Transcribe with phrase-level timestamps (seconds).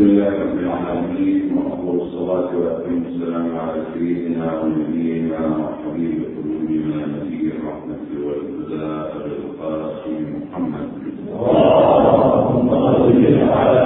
[0.00, 8.86] لله رب العالمين وأفضل الصلاة واتم السلام على سيدنا ونبينا وحبيب قلوبنا نبي الرحمة والهدى
[9.16, 10.88] ابي القاسم محمد.
[11.36, 13.24] اللهم صل
[13.60, 13.84] على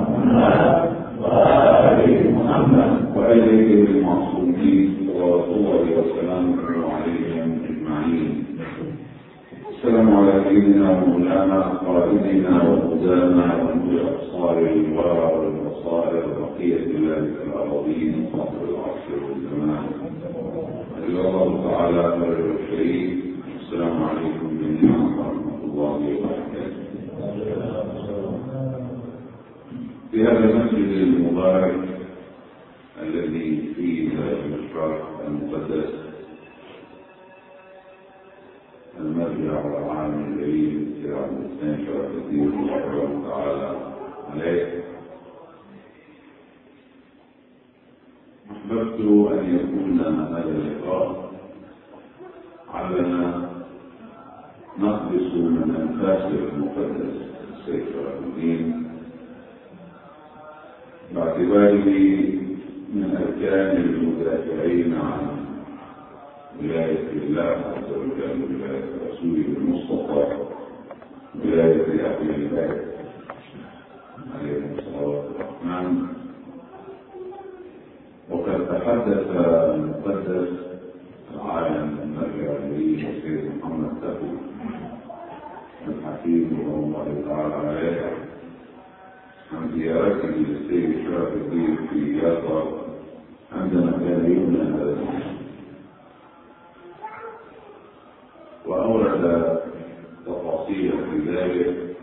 [0.00, 0.56] محمد
[1.20, 2.00] وآل
[2.36, 2.90] محمد.
[3.16, 4.88] وآله المعصومين
[10.50, 19.84] سيدنا ومولانا قائدنا وهدانا ونور أبصار الورى والبصائر بقية الله في الأراضين صاحب العصر والزمان.
[21.08, 23.18] الله تعالى خير الشريف
[23.60, 26.82] السلام عليكم جميعا ورحمة الله وبركاته.
[30.10, 31.80] في هذا المسجد المبارك
[33.02, 35.99] الذي فيه المشرق المقدس
[39.00, 43.76] المرجع والعام الجليل سير عبد الحسين شرف الدين رحمه الله تعالى
[44.30, 44.80] عليه.
[48.50, 49.00] أحببت
[49.32, 51.30] أن يكون هذا اللقاء.
[52.74, 53.50] علنا
[54.78, 57.16] نقبس من انفاس المقدس
[57.52, 58.90] السيد شرف الدين
[61.14, 61.88] باعتباره
[62.94, 65.20] من أركان المدافعين عن
[66.60, 70.36] ولاية الله عز وجل ولاية رسوله المصطفى
[71.44, 72.90] ولاية أهل البيت.
[74.34, 76.06] عليهم الصلاة والرحمن
[78.30, 80.48] وقد تحدث المقدس
[81.34, 84.30] العالم المرجع الجليل السيد محمد تقي
[85.88, 88.10] الحكيم رحمه الله تعالى عليه
[89.52, 92.64] عن زيارته للسيد شرف الدين في يافا
[93.52, 94.96] عندما كان يبنى هذا
[98.66, 99.58] وأورد
[100.26, 101.96] تفاصيل في ذلك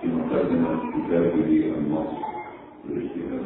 [0.00, 2.12] في مقدمة كتابه النص
[2.84, 3.44] والاجتهاد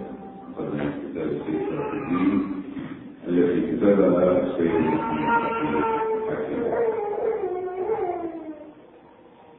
[0.50, 2.52] مقدمة كتاب السيد شرف الدين
[3.28, 5.82] التي كتبها السيد محمد
[6.30, 6.62] حكيم.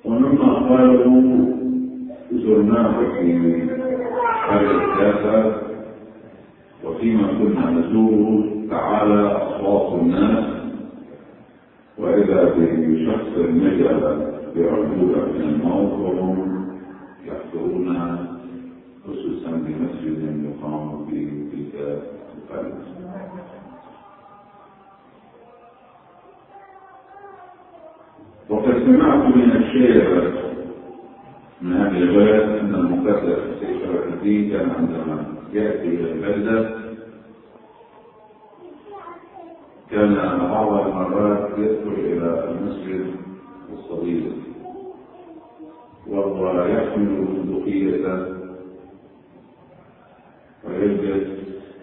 [0.06, 1.46] ومما قالوا
[2.32, 3.34] زرناه في
[4.50, 5.62] هذا الثلاثة
[6.86, 10.59] وفيما كنا نزوره تعالى أصوات الناس.
[12.00, 13.92] وإذا بشخص نجا
[14.56, 16.68] بعجوبة من الموت وهم
[17.26, 17.98] يحضرون
[19.08, 22.02] خصوصا بمسجد يقام في تلك
[22.38, 22.90] القرية
[28.50, 30.10] وقد سمعت من الشيخ
[31.62, 36.89] من هذه البلد أن المقدس شرف الدين كان عندما يأتي إلى البلده
[39.92, 40.16] كان
[40.52, 43.06] بعض المرات يدخل إلى المسجد
[43.74, 44.32] الصغير.
[46.08, 48.26] وهو يحمل بندقية
[50.68, 51.28] ويلبس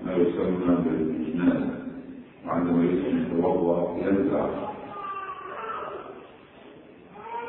[0.06, 1.70] ما يسمى بالجنان
[2.46, 4.46] وعندما يتوضا ينزع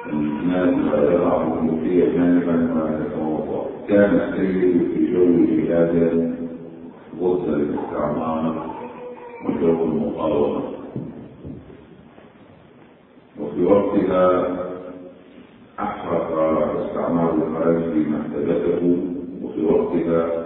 [0.09, 6.35] الناس يضع الملوكية جانبا ويتوضا كان السيد في جو جهاد
[7.22, 8.77] غزة للاستعمار.
[9.46, 10.62] وجو المقاومة
[13.40, 14.58] وفي وقتها
[15.80, 16.31] أحرق
[16.86, 18.98] استعمار الخارجي مكتبته
[19.44, 20.46] وفي وقتها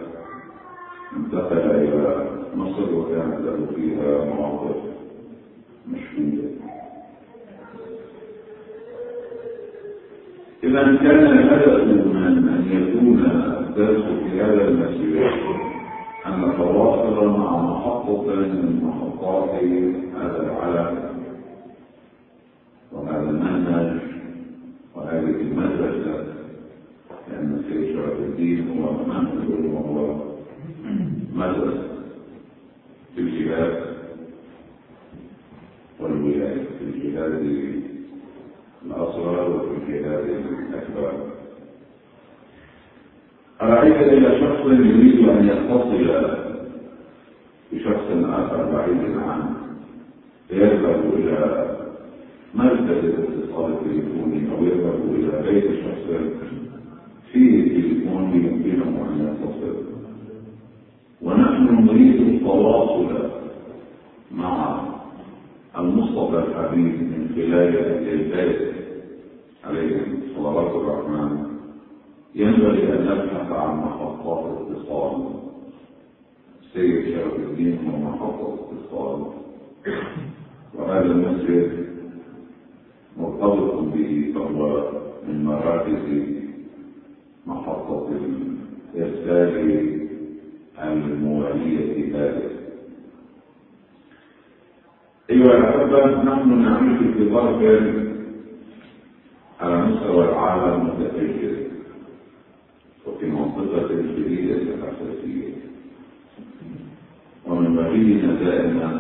[1.18, 2.26] انتقل إلى
[2.56, 4.76] مصر وكانت له فيها مواقف
[5.88, 6.50] مشهودة
[10.64, 13.26] إذا كان الهدف من أن يكون
[13.60, 15.71] الدرس في هذا المسير
[16.26, 19.50] أن نتواصل مع محطة من محطات
[20.16, 21.12] هذا العالم
[22.92, 24.00] وهذا المنهج
[24.96, 26.26] وهذه المدرسة
[27.30, 30.16] لأن السيد شرف الدين هو منهج وهو
[31.36, 31.88] مدرسة
[33.16, 33.84] في الجهاد
[36.00, 37.46] والولاية في الجهاد
[38.86, 40.30] الأصغر وفي الجهاد
[40.70, 41.31] الأكبر.
[43.62, 46.08] أرأيت إلى شخص يريد أن يتصل
[47.74, 49.50] بشخص آخر بعيد عنه؟
[50.50, 51.66] فيذهب إلى
[52.56, 56.06] مركز الاتصال التليفوني أو يذهب إلى بيت شخص
[57.32, 59.76] فيه تليفون يمكنه أن يتصل.
[61.22, 63.30] ونحن نريد التواصل
[64.32, 64.82] مع
[65.78, 68.72] المصطفى الحبيب من خلال البيت
[69.66, 69.98] عليه
[70.36, 71.52] صلوات الرحمن
[72.36, 75.34] ينبغي أن نبحث عن محطات اتصال
[76.74, 79.26] سيد شرف الدين هو محطة اتصال
[80.76, 81.86] وهذا المسجد
[83.18, 84.92] مرتبط به فهو
[85.28, 86.32] من مراكز
[87.48, 88.10] محطة
[88.98, 89.92] إرسال
[90.84, 92.52] الموالية ذلك
[95.30, 97.62] أيها الأحبة نحن نعيش في ظرف
[99.62, 101.61] على مستوى العالم متغير
[103.22, 103.88] وفي منطقة
[104.18, 105.54] جديدة حساسية
[107.46, 108.92] ومن بغينا دائما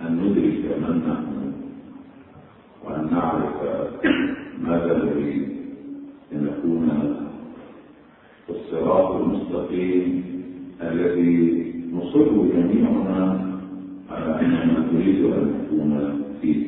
[0.00, 1.52] أن ندرك من نحن
[2.84, 3.54] وأن نعرف
[4.62, 5.48] ماذا نريد
[6.32, 6.88] لنكون
[8.46, 10.24] في الصراط المستقيم
[10.82, 13.50] الذي نصر جميعنا
[14.10, 16.66] على أننا نريد أن نكون فيه.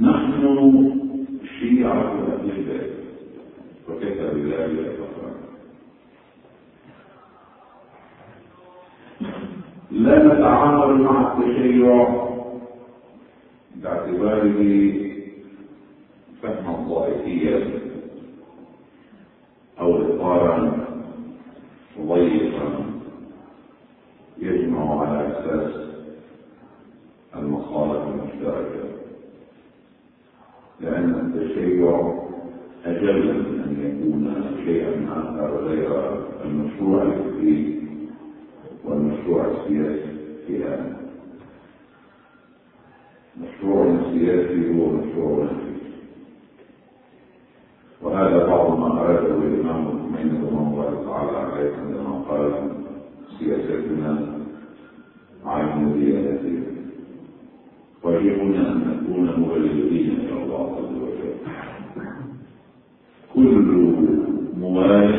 [0.00, 0.99] نحن
[1.60, 2.92] شيعة أهل البيت.
[3.88, 5.32] وكتب ذلك فقط
[9.90, 12.08] لا نتعامل مع التشيع
[13.74, 14.94] باعتباره
[16.42, 17.80] فهما ضائفيا
[19.80, 20.86] أو اطارا
[22.00, 22.84] ضيقا
[24.38, 25.90] يجمع على أساس
[27.36, 28.99] المصالح المشتركة.
[30.82, 32.14] لأن التشيع
[32.86, 34.34] أجل من أن يكون
[34.64, 35.90] شيئا آخر غير
[36.44, 37.80] المشروع الفكري
[38.84, 40.16] والمشروع السياسي
[40.46, 40.96] في هذا
[43.40, 45.70] مشروع السياسي هو مشروع الفكري
[48.02, 52.70] وهذا بعض ما أراده الإمام الخميني رحمه الله تعالى عليه عندما قال
[53.38, 54.28] سياستنا
[55.46, 56.60] عين ديانتنا
[58.02, 60.50] واجبنا أن نكون مبلغين إلى الله عز وجل
[63.34, 63.52] كل
[64.60, 65.10] موال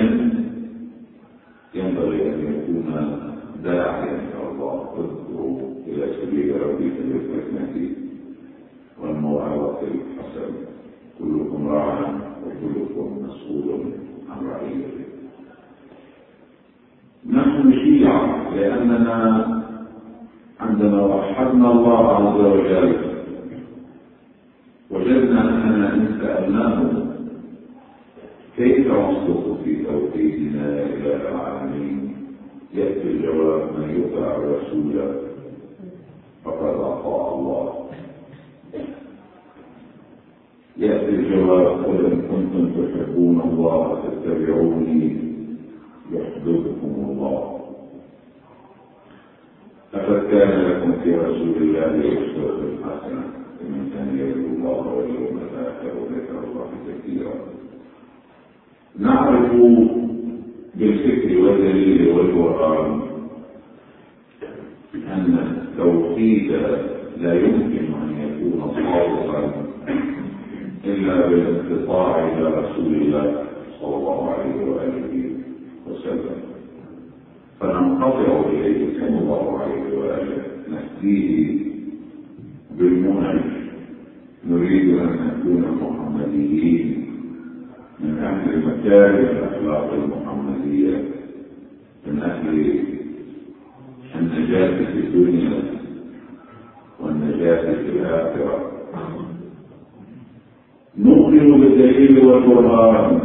[1.75, 2.85] ينبغي أن يكون
[3.63, 7.89] داعيا إلى الله ادعو إلى سبيل ربك بالحكمة
[9.01, 10.57] والموعظة الحسنة
[11.19, 11.99] كلكم راع
[12.45, 13.81] وكلكم مسؤول
[14.29, 15.01] عن رعيته
[17.29, 19.17] نحن شيعة لأننا
[20.59, 22.95] عندما وحدنا الله عز وجل
[24.91, 25.41] وجدنا
[26.21, 27.05] أننا إن سألناه
[28.57, 32.15] كيف نصدق في توحيدنا إله العالمين؟
[32.73, 35.21] يأتي الجواب من يطع الرسول.
[36.45, 37.85] فقد أطاع الله.
[40.77, 45.17] يأتي الجواب قل إن كنتم تحبون الله فاتبعوني
[46.11, 47.59] يحببكم الله.
[49.93, 53.40] لقد كان لكم في رسول الله أسوة حسنة.
[53.61, 57.33] لمن كان يرجو الله واليوم الآخر وذكر الله كثيرا.
[58.99, 59.51] نعرف
[60.75, 63.01] بالفكر والدليل والقرآن
[64.95, 66.51] أن التوحيد
[67.17, 69.41] لا يمكن أن يكون صادقا
[70.85, 73.43] إلا بالانقطاع إلى رسول الله
[73.79, 75.35] صلى الله عليه وآله
[75.87, 76.39] وسلم.
[77.59, 80.41] فننقطع إليه صلى الله عليه وآله
[80.71, 81.70] نهديه
[82.79, 83.41] بالمنهج
[84.49, 87.05] نريد أن نكون محمديين.
[87.99, 91.03] من أهل مكارم الأخلاق المحمدية.
[92.07, 92.79] من أهل
[94.19, 95.63] النجاة في الدنيا
[96.99, 98.71] والنجاة في الآخرة.
[100.97, 103.19] نؤمن بالدليل والقرآن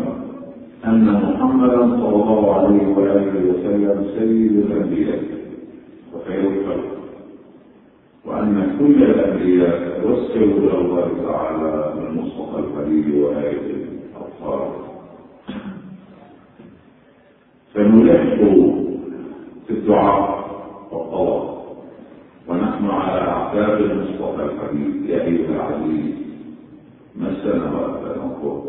[0.84, 5.22] أن محمدا صلى الله عليه وآله وسلم سيد الأنبياء.
[6.14, 7.05] وخير الخلق.
[8.26, 14.86] وأن كل الأنبياء توسلوا إلى الله تعالى بالمصطفى الحبيب وآية الأطهار
[17.74, 18.34] فنلح
[19.66, 20.46] في الدعاء
[20.92, 21.56] والطلب
[22.48, 26.14] ونحن على أعتاب المصطفى الحبيب يا أيها العزيز
[27.16, 28.62] مسنا ولا نقول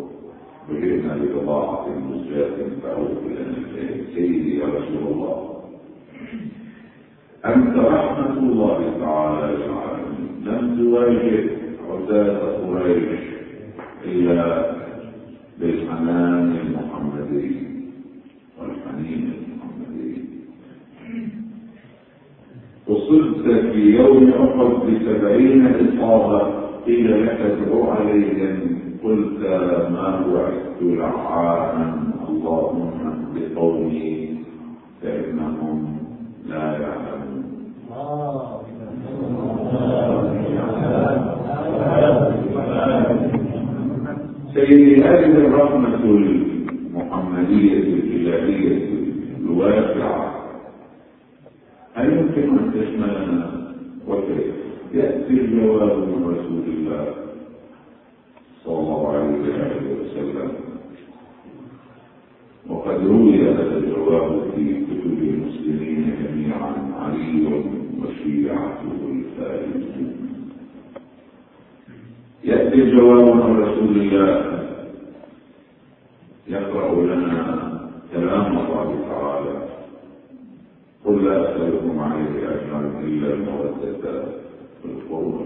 [0.69, 3.55] وجئنا ببضاعة مزجاة فأوف لنا
[4.15, 5.56] سيدي يا رسول الله.
[7.55, 11.49] أنت رحمة الله تعالى للعالمين لم تواجه
[11.89, 13.19] عتاة قريش
[14.05, 14.71] إلا
[15.59, 17.51] بالحنان المحمدي
[18.59, 20.21] والحنين المحمدي.
[22.87, 26.41] وصلت في يوم أحد بسبعين إصابة
[26.85, 29.39] قيل لك ادعو عليهم قلت
[29.91, 31.87] ما بعثت لعانا
[32.29, 32.91] اللهم
[33.35, 34.37] بقومي
[35.01, 35.97] فإنهم
[36.49, 36.96] لا يعلمون.
[44.57, 48.89] سيدي هذه الرحمة المحمدية الإلهية
[49.39, 50.45] الواسعة.
[51.93, 53.73] هل يمكن أن تشملنا
[54.07, 54.55] وكيف؟
[54.93, 57.13] يأتي الجواب من رسول الله
[58.65, 59.31] صلى الله عليه
[60.01, 60.51] وسلم.
[62.69, 67.47] وقد روي هذا الجواب في كتب المسلمين جميعا علي
[72.77, 74.29] يأتي من رسول الله
[76.47, 77.41] يقرأ لنا
[78.13, 79.55] كلام الله تعالى.
[81.05, 84.25] قل لا أسألكم عليه أجرا إلا المودة
[84.81, 85.45] في القربى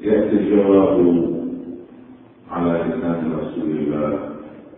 [0.00, 0.98] يأتي الجواب
[2.50, 4.30] على لسان رسول الله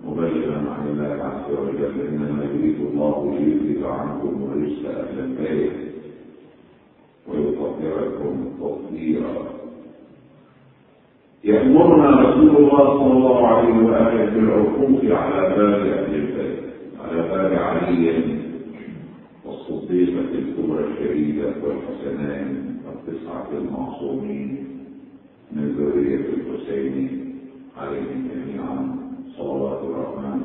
[0.05, 5.73] مبلغا عن الله عز وجل إنما يريد الله ليذهب عنكم ورجس أهل البيت
[7.29, 9.56] ويطهركم تطهيرا.
[11.47, 16.59] يأمرنا رسول الله صلى الله عليه وآله بالعقوق على باب أهل البيت
[17.01, 18.23] على باب علي
[19.45, 24.67] والصديقة الكبرى الشهيدة والحسنين والتسعة المعصومين
[25.53, 26.95] من ذرية الحسين
[27.79, 28.97] عليهم جميعا.
[29.37, 30.41] صلوات الرحمن.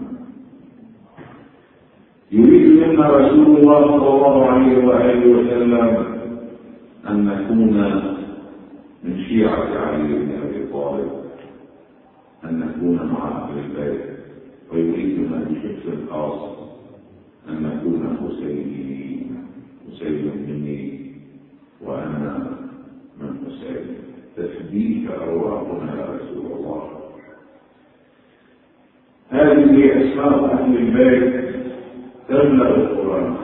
[2.32, 6.06] يريد منا رسول الله صلى الله عليه وآله وسلم
[7.10, 7.78] أن نكون
[9.04, 10.21] من شيعة علي.
[12.44, 14.02] أن نكون مع أهل البيت
[14.72, 16.58] ويريدنا بشكل خاص
[17.50, 19.38] أن نكون حسينيين
[19.88, 21.12] حسين مني
[21.82, 22.58] وأنا
[23.22, 23.86] من حسين.
[24.38, 26.90] تثبيت أرواحنا يا رسول الله.
[29.30, 31.56] هذه أسماء أهل البيت
[32.30, 33.36] تملأ القرآن.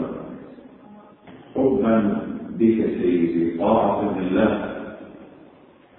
[1.56, 2.22] حبا
[2.60, 4.77] بك سيدي طاعة لله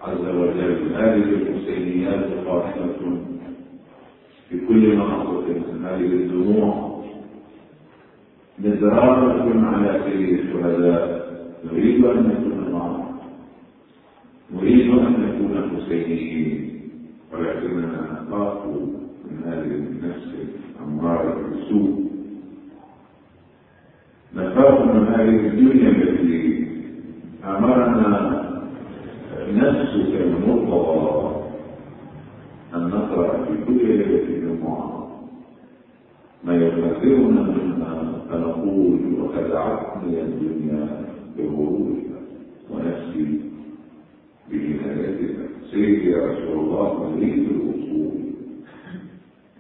[0.03, 3.19] عز وجل هذه الحسينيات خاصة
[4.49, 5.45] في كل مناطق
[5.85, 6.99] هذه الدموع.
[8.59, 11.29] مزرارة على سيد الشهداء.
[11.65, 13.19] نريد أن نكون معهم.
[14.55, 16.81] نريد أن نكون حسينيين
[17.33, 18.67] ولكننا نخاف
[19.31, 20.35] من هذه النفس
[20.79, 22.09] الأمارة بالسوء
[24.37, 26.67] نخاف من هذه الدنيا التي
[27.45, 28.48] أمرنا
[29.55, 31.45] نفسك المرتضى
[32.75, 35.09] أن نقرأ في كل ليلة جمعة
[36.45, 41.05] ما يذكرنا مما فنقول وخدعتني الدنيا
[41.37, 42.19] بغرورها
[42.71, 43.41] ونفسي
[44.51, 48.19] بجنايتها سيدي يا رسول الله نريد الوصول.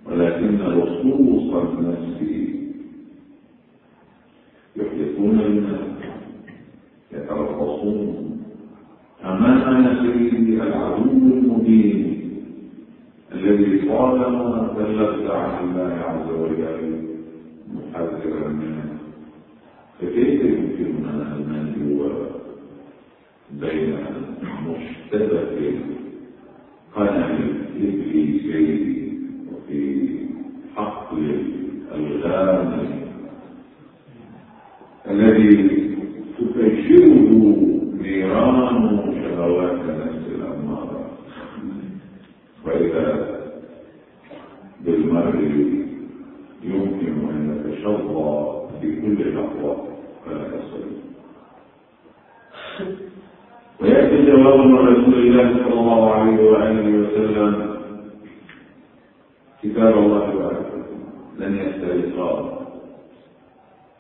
[0.06, 2.18] ولكن لصوص النفس
[4.76, 5.78] يحدثون لنا
[7.12, 8.27] يتربصون.
[9.24, 12.20] أما أنا سيدي العدو المبين
[13.34, 17.02] الذي طالما بلغت عن الله عز وجل
[17.74, 18.98] محذرا منه.
[20.00, 22.08] فكيف يمكننا أن ننجو
[23.60, 23.96] بين
[24.66, 25.74] مشتبك
[26.96, 29.12] قنع الإبليسي
[29.52, 30.08] وفي
[30.76, 31.42] حقل
[31.94, 32.88] الغام
[35.10, 35.80] الذي
[36.38, 37.56] تفجره
[38.02, 39.07] نيران
[39.38, 41.10] شهوات النفس الأمارة
[42.66, 43.06] وإذا
[44.80, 45.38] بالمرء
[46.62, 49.76] يمكن أن يتشظى في كل لحظة
[50.26, 50.84] فلا يصل
[53.80, 57.76] ويأتي جواب من رسول الله صلى الله عليه وآله وسلم
[59.62, 60.88] كتاب الله وآياته
[61.38, 62.58] لن يستيقظ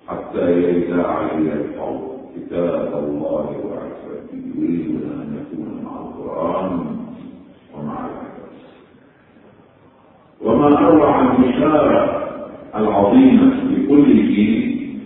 [0.08, 6.00] حتى يرد علي الحوض كتاب الله وعفته يريدنا أن نكون مع
[6.38, 6.86] القرآن
[7.74, 8.08] ومع
[10.42, 12.28] وما أروع البشارة
[12.74, 14.98] العظيمة لكل جيل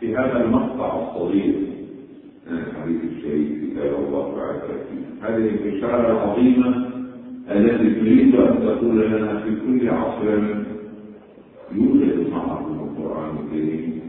[0.00, 1.54] في هذا المقطع الصغير
[2.50, 4.84] من الحديث الشريف كتاب الله وعفته
[5.22, 6.90] هذه البشارة العظيمة
[7.50, 10.24] التي تريد أن تقول لنا في كل عصر
[11.74, 14.00] يوجد معكم القرآن الكريم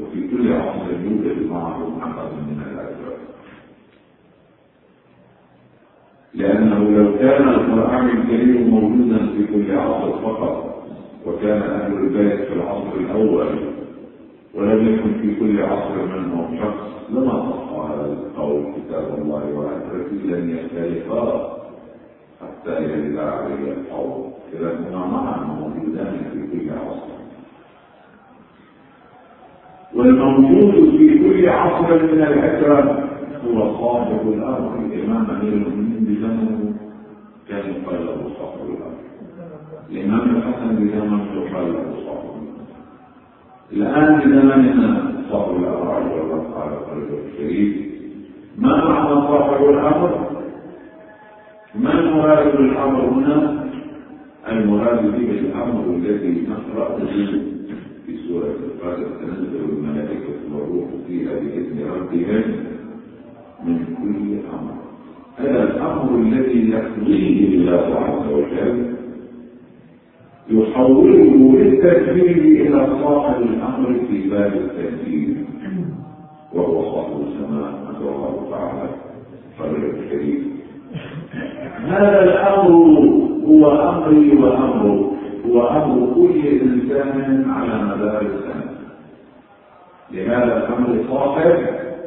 [0.00, 2.89] وفي كل عصر يوجد معه عقد من الأجر
[6.34, 10.82] لأنه لو كان القرآن الكريم موجودا في كل عصر فقط
[11.26, 13.46] وكان أهل البيت في العصر الأول
[14.54, 20.50] ولم يكن في كل عصر منهم شخص لما صح هذا القول كتاب الله وأجرته لن
[20.50, 21.56] يختلفا
[22.40, 24.30] حتى يرد عليه القول.
[24.52, 27.10] إذا معا موجودان في كل عصر.
[29.94, 33.09] والموجود في كل عصر من العترة
[33.46, 36.74] هو صاحب الأرض الإمام أمير المؤمنين بزمنه
[37.48, 39.00] كان يقال له صاحب الأرض
[39.90, 42.60] الإمام الحسن بزمنه يقال له صاحب الأرض
[43.72, 47.90] الآن بزمننا صاحب الأرض والله تعالى قلبه الشريف
[48.58, 50.30] ما معنى صاحب الأمر
[51.74, 53.64] ما المراد بالأمر هنا؟
[54.48, 56.98] المراد به الأمر الذي نقرأه
[58.06, 62.42] في سورة القدر تنزل الملائكة والروح فيها بإذن ربهم.
[63.64, 64.76] من كل أمر.
[65.38, 68.94] هذا الأمر الذي يقضيه الله عز وجل
[70.50, 75.36] يحوله للتدبير إلى صاحب الأمر في باب التدبير
[76.54, 78.88] وهو صاحب السماء نسال الله تعالى
[79.58, 80.50] قدر الكريم.
[81.86, 82.70] هذا الأمر
[83.46, 85.06] هو أمري وامرك
[85.48, 88.70] هو أمر كل إنسان على مدار السنة.
[90.12, 91.52] لهذا الأمر صاحب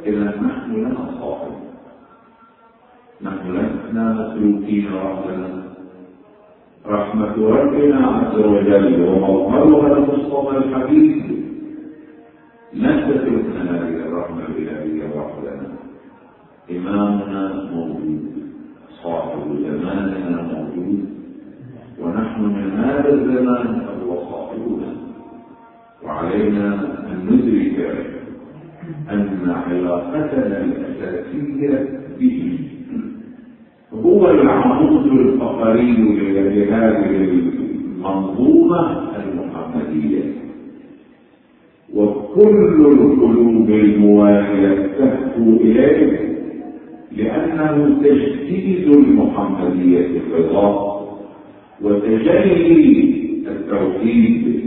[0.05, 1.53] اذا نحن لنا صاحب
[3.21, 5.63] نحن لسنا مسلوكين ربنا.
[6.87, 11.43] رحمة ربنا عز وجل ومظهرها المصطفى الحبيب.
[12.73, 15.69] لن تتركنا هذه الرحمة الإلهية وحدنا.
[16.71, 18.21] إمامنا موجود.
[19.03, 21.05] صاحب زماننا موجود.
[21.99, 24.93] ونحن من هذا الزمان فهو صاحبنا.
[26.03, 26.73] وعلينا
[27.11, 28.12] أن ندرك
[29.11, 32.59] أن علاقتنا الأساسية به
[33.93, 35.91] هو العمود الفقري
[36.55, 40.23] لهذه المنظومة المحمدية.
[41.95, 46.19] وكل القلوب الموالية تهفو إليه
[47.17, 50.93] لأنه تجديد المحمدية الرضا
[51.81, 53.13] وتجلي
[53.47, 54.63] التوحيد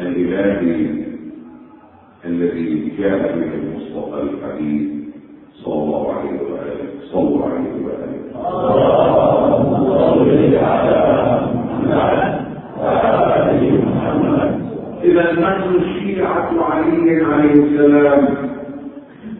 [0.00, 0.86] الإلهي.
[2.28, 5.04] الذي جاء به المصطفى الحبيب
[5.54, 8.18] صلى الله عليه وآله الله عليه وآله.
[15.04, 18.28] إذا نحن الشيعة علي عليه السلام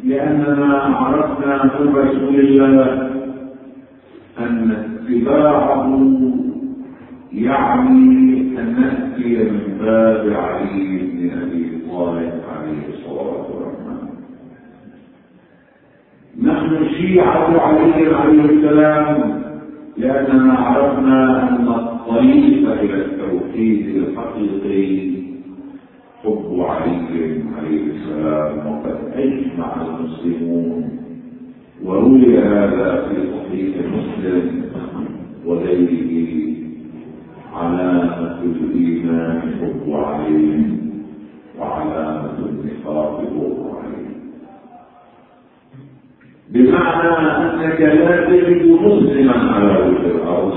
[0.04, 3.10] لأننا عرفنا من رسول الله
[4.38, 5.86] أن اتباعه
[7.32, 12.38] يعني أن نأتي من باب علي بن أبي عليه
[16.42, 19.42] نحن شيعة علي عليه السلام
[19.96, 25.10] لأننا عرفنا أن الطريق إلى التوحيد الحقيقي
[26.24, 30.98] حب علي عليه السلام وقد أجمع المسلمون.
[31.84, 34.62] وروي هذا في صحيح مسلم
[35.46, 36.54] وغيره
[37.54, 40.87] علامة الإيمان حب علي
[41.60, 44.06] وعلامة النفاق بغض علي
[46.48, 50.54] بمعنى أنك لا تجد مسلما على وجه الأرض.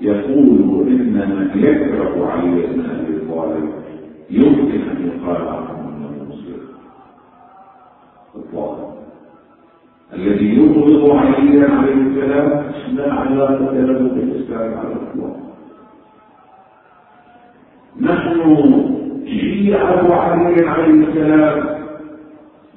[0.00, 3.70] يقول إن من يكره علي بن أبي طالب
[4.30, 6.62] يمكن أن يقال عنه أنه مسلم
[8.36, 8.92] إطلاقا
[10.14, 15.36] الذي يبغض عليا عليه السلام لا علاقة له بالإسلام على الإطلاق.
[18.00, 18.40] نحن
[19.62, 21.82] شيعة علي عليه السلام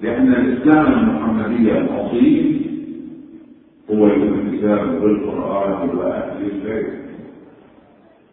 [0.01, 2.61] لأن الإسلام المحمدي الأصيل
[3.91, 6.93] هو الالتزام بالقرآن وأهل البيت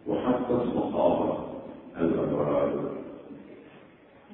[0.07, 1.39] وحتى الصحابة
[2.01, 2.93] الأبرار.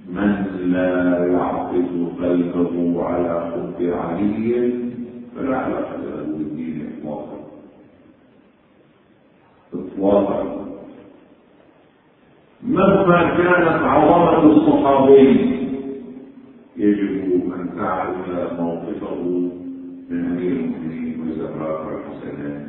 [0.08, 4.72] من لا يعقد قلبه على حب علي
[5.36, 7.38] فلا علاقة له بالدين إطلاقا.
[9.74, 10.57] إطلاقا.
[12.68, 15.58] مهما كانت عظمة الصحابي
[16.76, 19.24] يجب أن تعرف موقفه
[20.10, 22.66] من أمير المؤمنين وزهراء الحسنات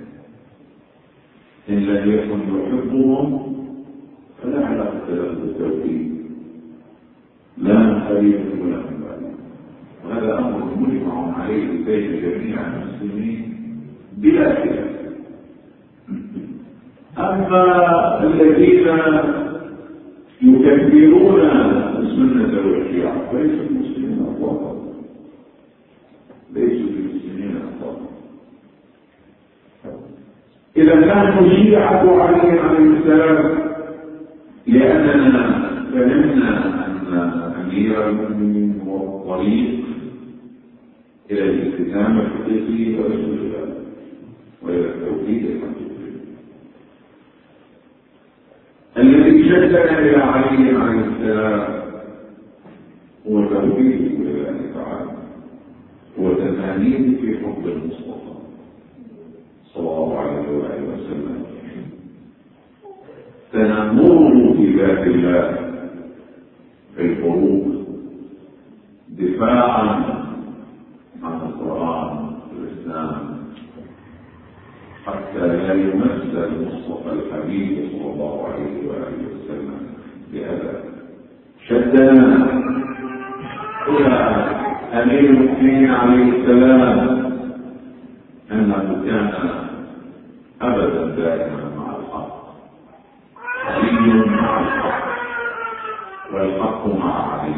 [1.69, 3.55] إن لم يكن يحبهم
[4.43, 6.09] فلا علاقة له بالتوحيد.
[7.57, 9.31] لا خليفة ولا بعده
[10.05, 13.53] وهذا أمر مجمع عليه بين جميع المسلمين
[14.17, 14.89] بلا خلاف.
[17.17, 18.87] أما الذين
[20.41, 21.41] يكبرون
[22.03, 23.31] السنة والشيعة.
[23.31, 24.75] فليسوا المسلمين أطلاقا
[26.53, 28.07] ليسوا المسلمين أطلاقا
[30.77, 33.59] إذا نحن شيعة علي عليه السلام
[34.67, 36.51] لأننا فهمنا
[36.85, 37.13] أن
[37.61, 39.79] أمير المؤمنين هو الطريق
[41.31, 42.99] إلى الالتزام الحقيقي
[44.63, 45.88] وإلى التوحيد الحقيقي.
[49.01, 51.79] الذي شدنا إلى علي عليه السلام.
[53.27, 55.11] هو توحيد لله تعالى
[56.19, 58.33] هو تفانيه في حب المصطفى.
[59.73, 61.45] صلى الله عليه وآله وسلم.
[63.53, 65.71] تنمره في ذات الله
[66.95, 67.85] في الحروب
[69.09, 69.83] دفاعا
[71.23, 73.39] عن القرآن والإسلام
[75.05, 79.87] حتى لا يمس المصطفى الحبيب صلى الله عليه وآله وسلم
[80.31, 80.83] بأذى
[81.67, 82.47] شدنا.
[83.87, 84.15] إلى
[84.93, 86.99] أمير المؤمنين عليه السلام
[88.51, 89.33] أنه كان
[90.61, 92.33] أبدا دائما مع الحق.
[93.65, 95.03] علي مع الحق.
[96.33, 97.55] والحق مع علي.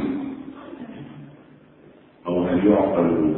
[2.27, 3.35] أو هل يعقل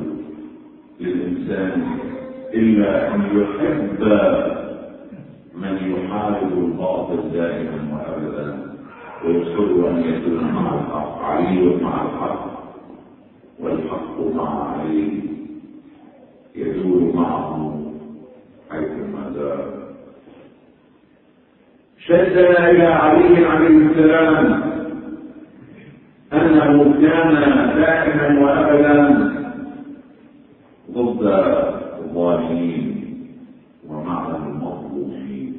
[0.99, 1.99] للإنسان
[2.53, 4.03] إلا أن يحب
[5.55, 8.57] من يحارب الباطل دائما وأبدا
[9.25, 12.45] ويصر أن يكون مع الحق علي مع الحق
[13.59, 15.21] والحق مع علي.
[16.55, 17.81] يدور معه
[18.71, 19.65] حيثما دار
[21.99, 24.63] شدنا إلى علي عليه السلام
[26.33, 27.33] أنه كان
[27.75, 29.29] دائما وأبدا
[30.91, 31.72] ضد
[32.13, 33.05] الظالمين
[33.89, 35.53] ومع المظلومين.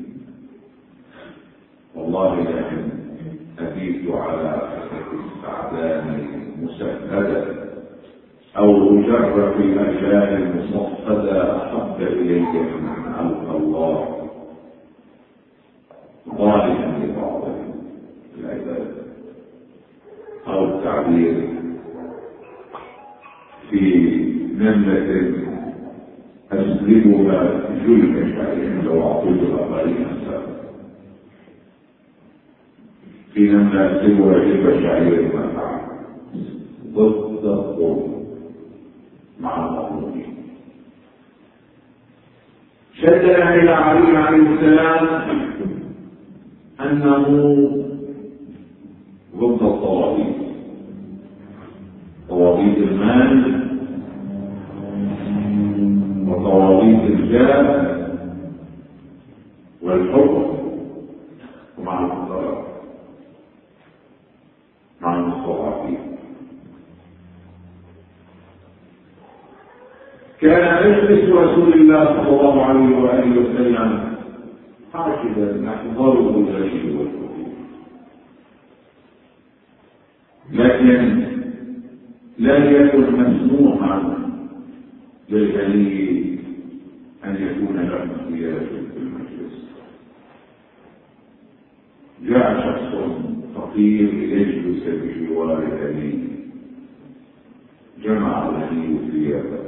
[1.94, 2.82] والله لكن
[3.58, 6.28] أبيت على أسف السعدان
[6.62, 7.54] مسهدة
[8.56, 14.28] أو مجرد الأجيال المصفدة أحب إلي من ألقى الله.
[16.38, 17.48] ظالما لبعض
[18.38, 18.94] العباد
[20.46, 21.48] أو التعبير
[23.70, 23.80] في
[24.58, 25.34] نملة
[26.52, 27.60] أسلمها
[28.36, 30.06] شعير لو أعطيتها قليلا
[33.34, 34.02] في نملة
[34.82, 35.80] أسلمها ما فعل
[36.94, 38.24] ضد الظلم
[39.40, 40.34] مع المظلومين
[42.94, 45.06] شدنا إلى علي عليه السلام
[46.80, 47.24] أنه
[49.36, 50.36] ضد الطواغيت.
[52.28, 53.73] طواغيت المال
[56.34, 57.94] وطواغيت الجاه
[59.82, 60.58] والحكم
[61.78, 62.64] ومع الفقراء
[65.00, 65.98] مع المستضعفين.
[70.40, 74.14] كان مجلس رسول الله صلى الله عليه وآله وسلم
[74.92, 77.54] حاشدا نحضره الجليل والكبير
[80.52, 81.24] لكن
[82.38, 84.14] لا يكن مسموحا
[85.30, 86.23] للغني
[87.34, 89.64] أن يكون له اختيار في المجلس.
[92.22, 92.94] جاء شخص
[93.54, 96.28] فقير يجلس بجوار الغني
[98.02, 99.58] جمع الغني ثيابه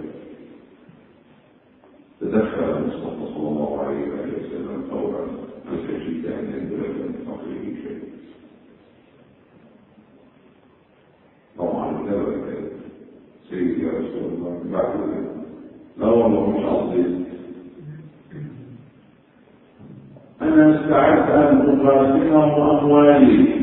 [2.21, 5.27] تدخل المصطفى صلى الله عليه وسلم فورا
[5.65, 8.03] فسجد أن ينزل من فقره شيء.
[11.59, 12.25] طبعا لا
[13.51, 15.27] سيدي رسول الله بعد
[15.99, 17.16] لا والله مش عظيم
[20.97, 23.57] أنا استعدت أن أقاسمه أموالي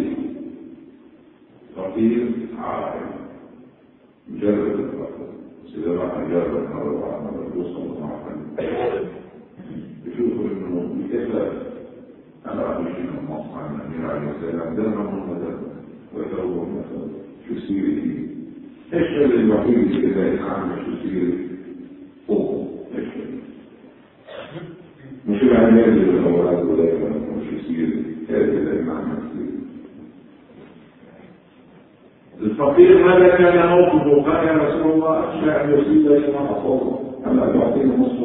[1.76, 2.93] فقير عارف
[4.30, 4.80] مجرد.
[4.80, 5.28] الفقر
[5.67, 8.19] سيدي راح أجرب مرة مرة يوصل الله
[10.08, 11.52] يشوفوا إنه بكذا
[12.46, 15.58] أنا راح المصنع من الامير عليه السلام ده من مثلا
[16.15, 17.08] ويتروه مثلا
[17.48, 18.28] شو سيرتي
[18.93, 21.48] إيش الوحيد اللي اذا يتعامل شو سيرتي
[22.28, 22.67] فوق
[22.98, 23.08] إيش
[25.28, 26.84] مش العمال اللي الاولاد ولا
[27.50, 29.63] شو سيرتي هذا اللي معنى سيرتي
[32.63, 37.45] الفقير ماذا كان موقفه قال يا رسول الله اخشى ان يصيب لي ما اصابه أنا
[37.45, 38.23] تعطيني نصف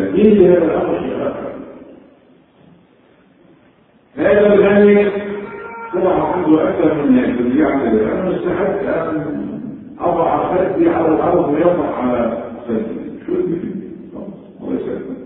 [0.00, 1.52] لكن في هذا شيء آخر
[4.16, 5.09] هذا الغني
[6.54, 9.40] أكثر من يقدر يعمل أنا استحقت أن
[10.00, 13.00] أضع خدي على الأرض ويضع على خدي.
[13.26, 13.60] شو اللي
[14.60, 15.16] الله يسلمك.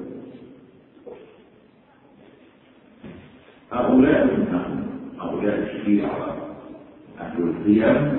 [3.73, 4.85] هؤلاء نحن
[5.21, 6.37] هؤلاء الشيعة
[7.21, 8.17] أهل القيم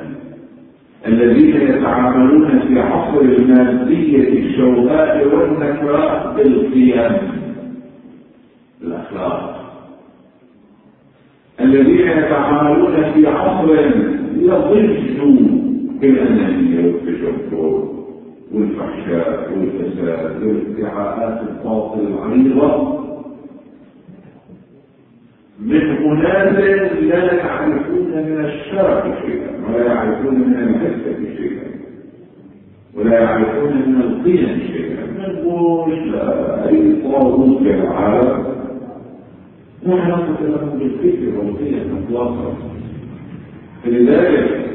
[1.08, 7.32] الذين يتعاملون في عصر المادية الشوهاء والنكراء بالقيم.
[8.82, 9.55] الأخلاق.
[11.76, 13.70] الذين يتعاملون في عصر
[14.38, 15.20] يضج
[16.02, 17.84] بالأنانية والتجبر
[18.54, 22.96] والفحشاء والفساد والادعاءات الباطل العريضة
[25.60, 31.66] من أناس لا يعرفون من الشرف شيئا ولا يعرفون من الحسة شيئا
[32.96, 35.06] ولا يعرفون من القيم شيئا.
[35.20, 36.16] نقول
[36.68, 38.55] اي طاغوت في العالم
[39.86, 42.54] لا علاقه له بالفكر والقيم اطلاقا
[43.84, 44.66] فلذلك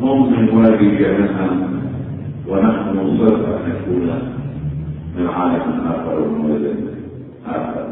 [0.00, 1.80] هم من وادي جهنم
[2.48, 4.10] ونحن نصر أن نكون
[5.18, 6.76] من عالم آخر ومولد
[7.46, 7.86] آخر.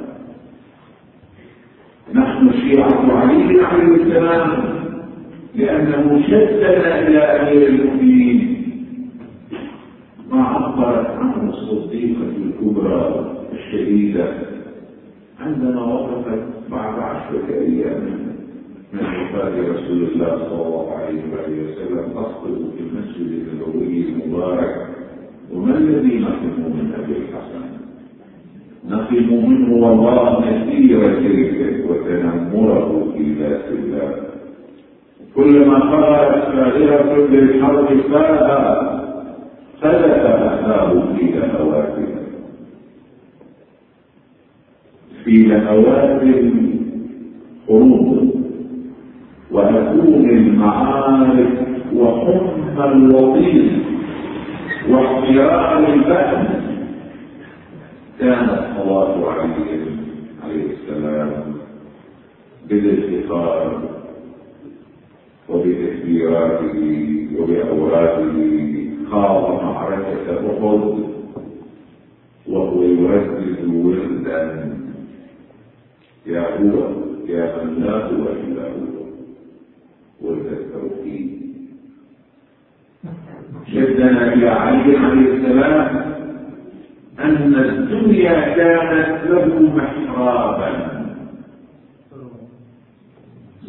[2.14, 4.50] نحن شيعة علي عليه السلام
[5.54, 8.62] لأنه شدنا إلى أمير المؤمنين.
[10.30, 14.32] ما عبرت عنه الصديقة الكبرى الشديدة
[15.48, 18.02] عندما وقفت بعد عشرة أيام
[18.92, 22.04] من وفاة رسول الله صلى الله عليه وآله وسلم.
[22.14, 24.86] تخطب في المسجد النبوي المبارك.
[25.52, 27.64] وما الذي نقم من أبي الحسن؟
[28.88, 34.10] نقم منه والله كثير شركة وتنمره في ذات الله.
[35.36, 38.58] كلما خرجت فاغرة للحرب فاها
[39.82, 42.17] سلك أخاه في لهواته
[45.24, 46.22] في لهوات
[47.68, 48.34] حروب
[49.50, 53.72] وأكون المعارك وحمى الوطيس
[54.90, 56.46] واحترام البأس
[58.20, 59.80] كانت صلاة علي
[60.44, 61.30] عليه السلام
[62.68, 63.82] بالافتخار
[65.48, 66.78] وبتكبيراته
[67.38, 68.34] وبأوراده
[69.10, 71.08] خاض معركة أحد
[72.48, 74.78] وهو يردد وردا
[76.28, 76.76] يا هو
[77.26, 78.24] يا من لا هو.
[78.28, 78.98] إلا هو
[80.20, 81.38] ورد التوحيد.
[83.72, 86.08] شدنا إلى علي عليه السلام
[87.20, 90.98] أن الدنيا كانت له محرابا.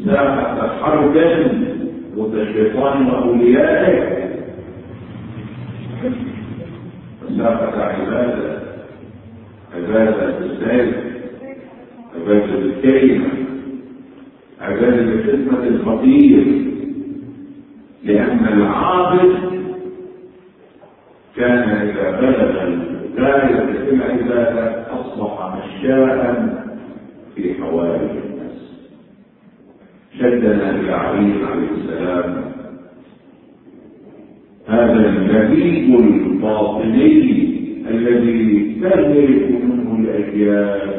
[0.06, 1.13] ساحة حرب
[2.15, 4.19] ضد الشيطان وأوليائه
[7.30, 8.60] مسافة عبادة
[9.76, 11.18] عبادة بالسيف
[12.19, 13.27] عبادة بالكلمة
[14.62, 16.45] عبادة بالخدمة الخطير
[18.03, 19.36] لأن العابد
[21.38, 26.60] كان إذا بلغ الغاية في العبادة أصبح مشاء
[27.36, 28.73] في حوائج الناس.
[30.19, 32.51] شدنا إلى علي عليه السلام
[34.67, 37.49] هذا اللبيب الباطني
[37.89, 40.98] الذي تهلك منه الأجيال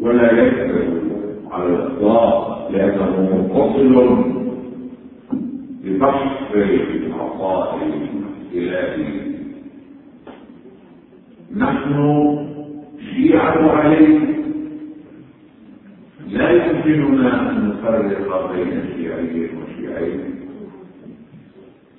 [0.00, 1.02] ولا يكذب
[1.50, 4.24] على الإطلاق لأنه متصل
[5.84, 7.78] ببحث العطاء
[8.52, 9.28] الإلهي
[11.56, 11.94] نحن
[13.14, 14.18] شيعة عليه
[16.28, 20.20] لا يمكننا أن نفرق بين شيعي وشيعي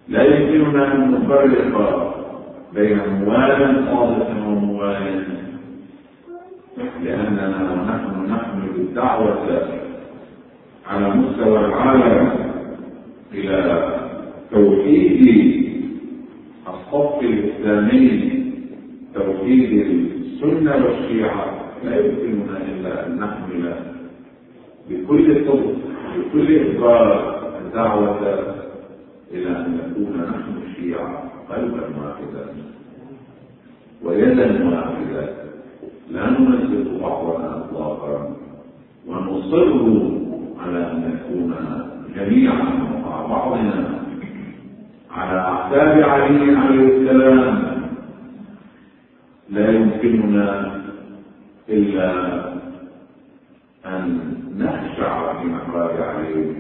[0.08, 2.16] لا يمكننا أن نفرق
[2.74, 5.24] بين موال صادق وموال
[7.04, 7.48] لأننا
[7.88, 9.68] نحن نحمل الدعوة
[10.88, 12.32] على مستوى العالم
[13.34, 13.86] إلى
[14.52, 15.20] توحيد
[16.68, 18.44] الصف الإسلامي
[19.16, 21.46] توحيد السنة والشيعة.
[21.84, 23.74] لا يمكننا إلا أن نحمل
[24.90, 25.76] بكل الطرق
[26.18, 28.20] بكل إخبار الدعوة
[29.34, 32.46] إلى أن نكون نحن الشيعة قلبا واحدا.
[34.04, 35.39] ويدا واحدة
[36.12, 38.36] لا ننزل بعضنا إطلاقا
[39.08, 39.72] ونصر
[40.60, 41.56] على أن نكون
[42.16, 42.64] جميعا
[43.06, 44.00] مع بعضنا
[45.12, 47.70] على أعتاب علي عليه السلام.
[49.50, 50.72] لا يمكننا
[51.70, 52.10] إلا
[53.86, 54.20] أن
[54.58, 56.54] نخشع في محراب عليه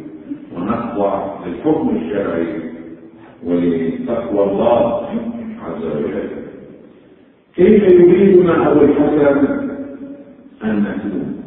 [0.56, 2.62] ونخضع للحكم الشرعي
[3.44, 5.06] ولتقوى الله
[5.64, 6.49] عز وجل.
[7.56, 9.38] كيف يريدنا أبو الحسن
[10.64, 11.44] أن نكون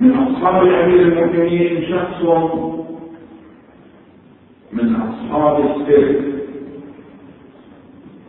[0.00, 2.22] من أصحاب أمير المؤمنين شخص
[4.72, 6.20] من أصحاب السر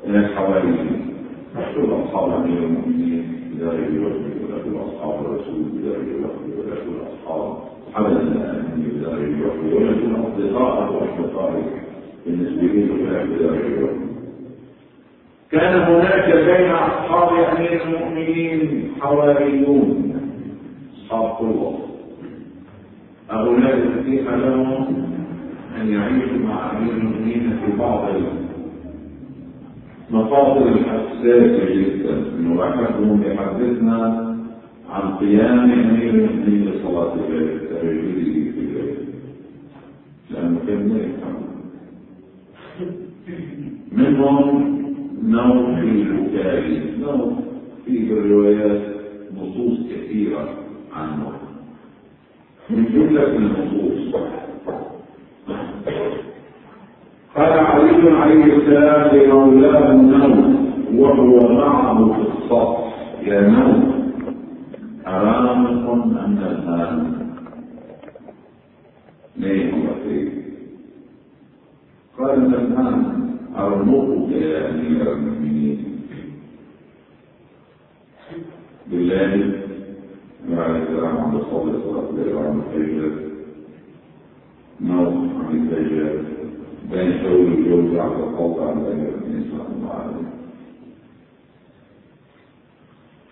[0.07, 1.15] من الحواريين.
[1.55, 7.57] مشهور أصحاب أمير المؤمنين بداية الوحي ولا أصحاب الرسول بداية الوحي ولا أصحاب
[7.93, 11.63] حمل الأمين بداية الوحي ولا أصدقائه وأشقائه
[12.25, 14.14] بالنسبة ولا بداية الوحي.
[15.55, 20.13] كان هناك بين أصحاب أمير المؤمنين حواريون.
[20.95, 21.79] أصحاب قوة.
[23.29, 24.69] هؤلاء أتيح لهم
[25.81, 28.09] أن يعيشوا مع أمير المؤمنين في بعض
[30.11, 32.15] المفاصل الحساسة جدا.
[32.39, 33.99] إنه أحدهم يحدثنا
[34.89, 38.95] عن قيام أمير المؤمنين لصلاة الليل تهجده في الليل.
[40.29, 41.11] لأنه كان
[43.91, 44.84] منهم
[45.25, 47.33] نعم نوفي الكاري نوف
[47.85, 48.81] نعم في الروايات
[49.37, 50.49] نصوص كثيرة
[50.95, 51.33] عن نوف
[52.69, 54.15] من جملة النصوص.
[57.35, 62.77] قال علي عليه السلام لمولاه النوم وهو معه في الصف.
[63.27, 64.11] يا نوم
[65.07, 67.15] أرامكم أن تنام؟
[69.37, 70.29] ليه هو فيه؟
[72.17, 73.24] قال تنام
[73.57, 75.77] أرجوك يا أمير المؤمنين.
[78.87, 79.31] بالله
[80.49, 83.11] بعد السلام عند الصلاة صلاة الله عن الحجة
[84.81, 86.07] نوصف عن الحجة
[86.91, 90.25] بين شغل الجوز على القوة عن أمير النساء المعالم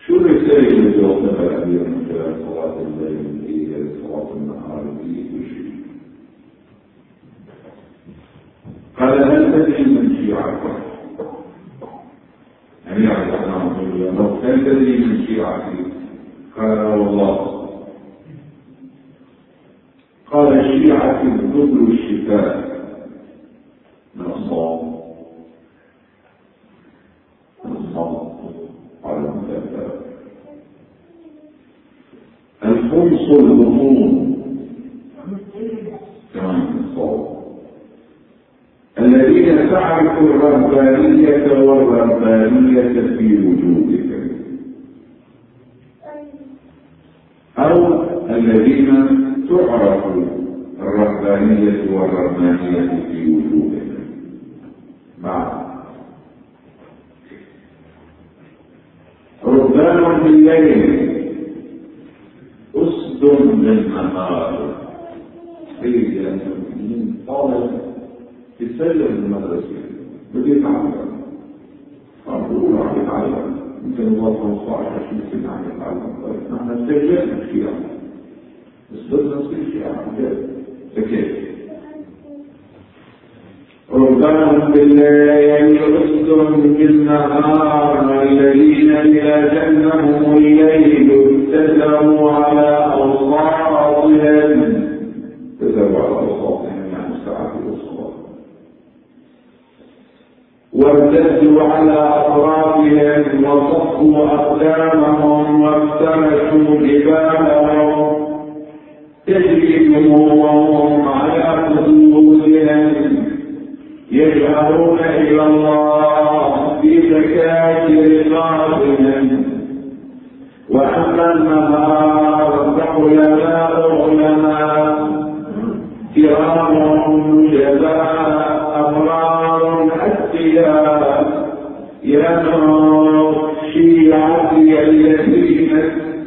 [0.08, 1.33] شو الرسالة اللي جوابها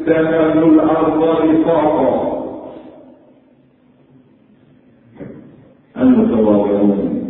[0.06, 2.36] اتخذوا الأرض رفاقا.
[6.00, 7.22] المتواضعون.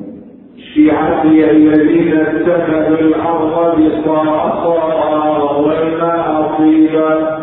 [0.74, 4.76] شيعتي الذين اتخذوا الأرض بساطا
[5.60, 7.38] والماء أصيلا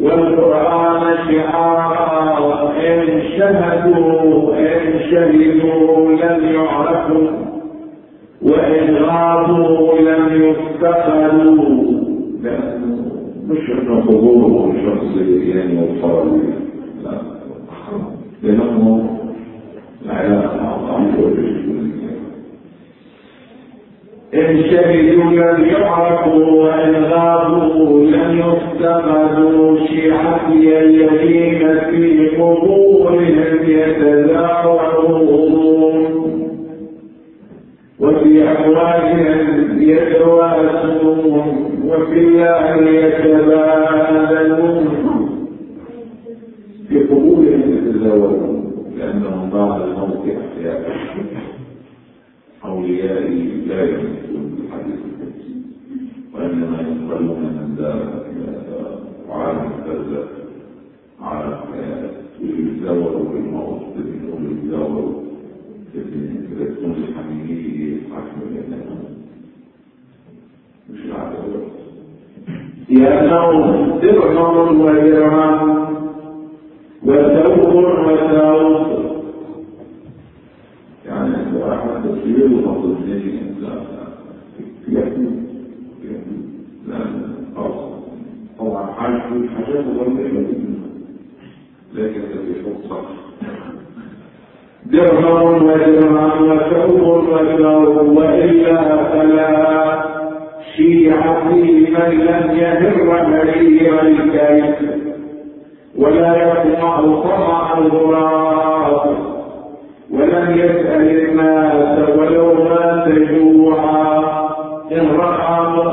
[0.00, 2.72] والقرآن شعارا.
[2.78, 5.97] إن شهدوا إن شهدوا.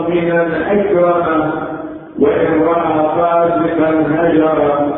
[0.10, 1.52] مؤمنا أكرمه
[2.20, 4.98] وإن رأى فاسقا هجره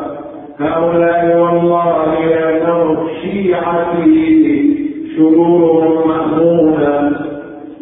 [0.60, 4.78] هؤلاء والله لأنهم شيعتي
[5.18, 7.12] شرورهم مأمونة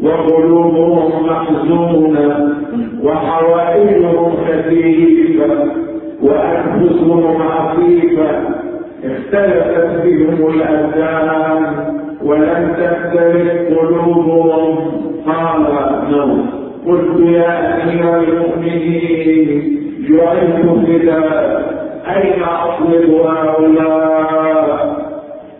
[0.03, 2.55] وقلوبهم محزونة
[3.03, 5.65] وحوائجهم كثيفة
[6.21, 8.29] وأنفسهم عفيفة
[9.03, 11.65] اختلفت بهم الأبدان
[12.23, 14.77] ولم تختلف قلوبهم
[15.27, 15.65] قال
[16.11, 19.79] نوم قلت يا أمير المؤمنين
[20.09, 20.55] جعلت
[20.87, 21.75] فداء
[22.15, 25.05] أين أطلب هؤلاء؟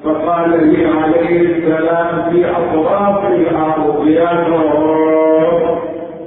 [0.03, 5.79] فقال لي عليه السلام في أطراف الأرض يا نور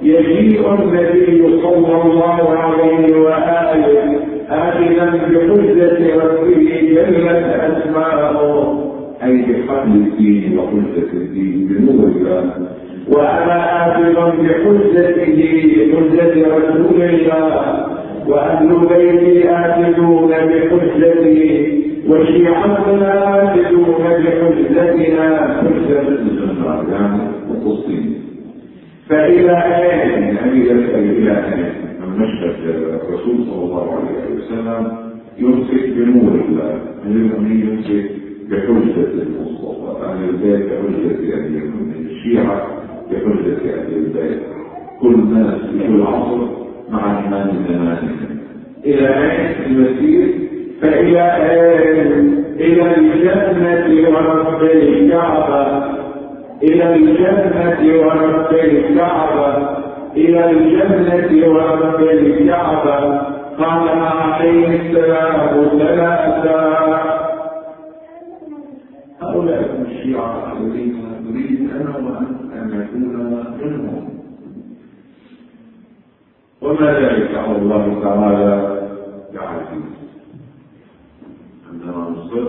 [0.03, 4.19] يجيء النبي صلى الله عليه وآله
[4.51, 8.39] آمنا بحجة ربه جلت أسماءه
[9.25, 12.45] أي بحمل الدين وحجة الدين بنور الله
[13.13, 13.59] وأنا
[13.97, 15.43] آمن بحجته
[15.93, 17.87] حجة رسول الله
[18.29, 23.13] وأهل بيتي آتدون بحجتي وشيعتنا
[23.53, 25.63] آتدون بحجتنا.
[25.63, 27.21] حجة يعني
[29.09, 31.43] فإلى آية يعني يسأل إلى
[32.01, 32.55] من مشهد
[33.03, 34.93] الرسول صلى الله عليه وسلم
[35.39, 38.11] يمسك بنور الله من المؤمنين يمسك
[38.51, 42.67] بحجة المصطفى؟ أهل البيت بحجة أهل المؤمنين الشيعة؟
[43.11, 44.43] بحجة أهل البيت
[45.01, 46.39] كل الناس في كل عصر
[46.91, 48.39] مع إيمان زمانهم
[48.85, 50.49] إلى أين المسير؟
[50.83, 55.85] فإلى أين؟ إلى الجنة ورب الكعبة.
[56.63, 59.69] إلى الجنة ورب الكعبة.
[60.17, 63.19] إلى الجنة ورب الكعبة.
[63.59, 66.69] قال عليه السلام ثلاثة.
[69.23, 70.97] هؤلاء الشيعة الذين
[71.31, 73.17] نريد أنا وأنت أن نكون
[73.63, 74.09] منهم.
[76.63, 78.79] وما ذلك؟ على الله تعالى
[79.35, 79.83] بعزيز
[81.71, 82.49] عندما نصر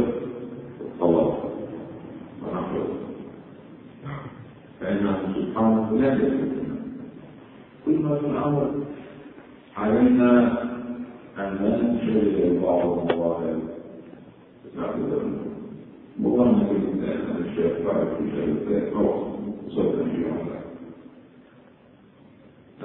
[0.81, 1.37] الطواف
[2.41, 2.87] ونحفظ
[4.79, 6.75] فإنه سبحانه لا يسلمنا
[7.85, 8.71] كل ما الأمر.
[9.77, 10.31] علينا
[11.39, 13.59] أن لا نشغل بعض المظاهر
[16.19, 19.28] مظاهرة الإنسان الشيخ فعل في شيء
[19.75, 20.61] في عمله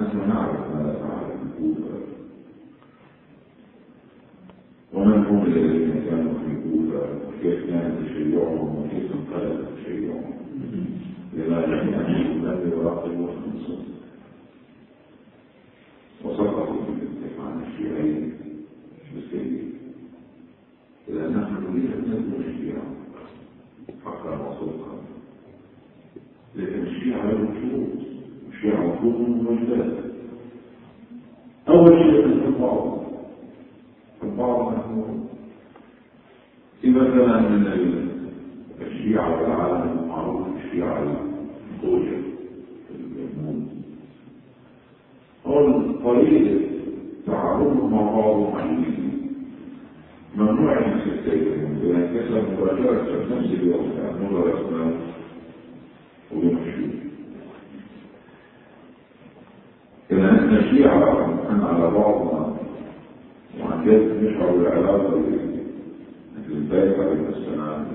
[0.01, 1.99] نحن نعرف ماذا فعل الكوفة
[4.93, 10.33] ومن هم الذين كانوا في الكوفة وكيف كان تشيعهم وكيف انقلب تشيعهم
[11.33, 13.85] لماذا لم يراقبوا أنفسهم
[16.25, 18.33] وسقطوا في الانتفاع عن الشيعين
[19.15, 19.73] بالسيد
[21.09, 22.95] إذا نحن نريد أن نكون الشيعة
[24.05, 24.95] حقا وصدقا
[26.55, 27.89] لكن الشيعة له شروط
[28.65, 28.71] في
[31.69, 33.03] أول شيء البعض
[34.23, 35.23] البعض نحن
[36.81, 37.67] في مثلا من
[38.81, 41.03] الشيعة والعالم المعروف الشيعة
[41.75, 42.17] الخوجة
[45.47, 46.59] هو طريقة
[47.27, 48.95] تعارض معين
[50.37, 54.55] ممنوع من السيدين بأن كسر مباشرة في نفس اليوم يعني نظر
[60.59, 62.55] الشيعة أن على بعضنا
[63.59, 65.21] وعن جد نشعر بالعلاقة
[66.49, 67.85] بالبيت عليه السلام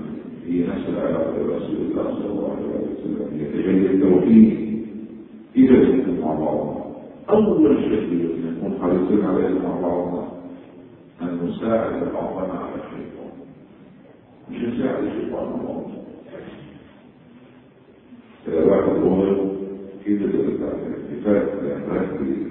[0.47, 4.85] هي نفس العلاقة برسول الله صلى الله عليه وسلم يتجلى التوحيد
[5.55, 6.81] إذا كنتم مع بعضنا
[7.29, 10.27] أول شيء نكون حريصين عليه مع بعضنا
[11.21, 13.31] أن نساعد بعضنا على الشيطان.
[14.51, 15.81] مش نساعد الشيطان مع
[18.47, 19.51] إذا واحد ظهر
[20.05, 20.75] كده الاتفاق
[21.25, 22.50] ركز لما تكون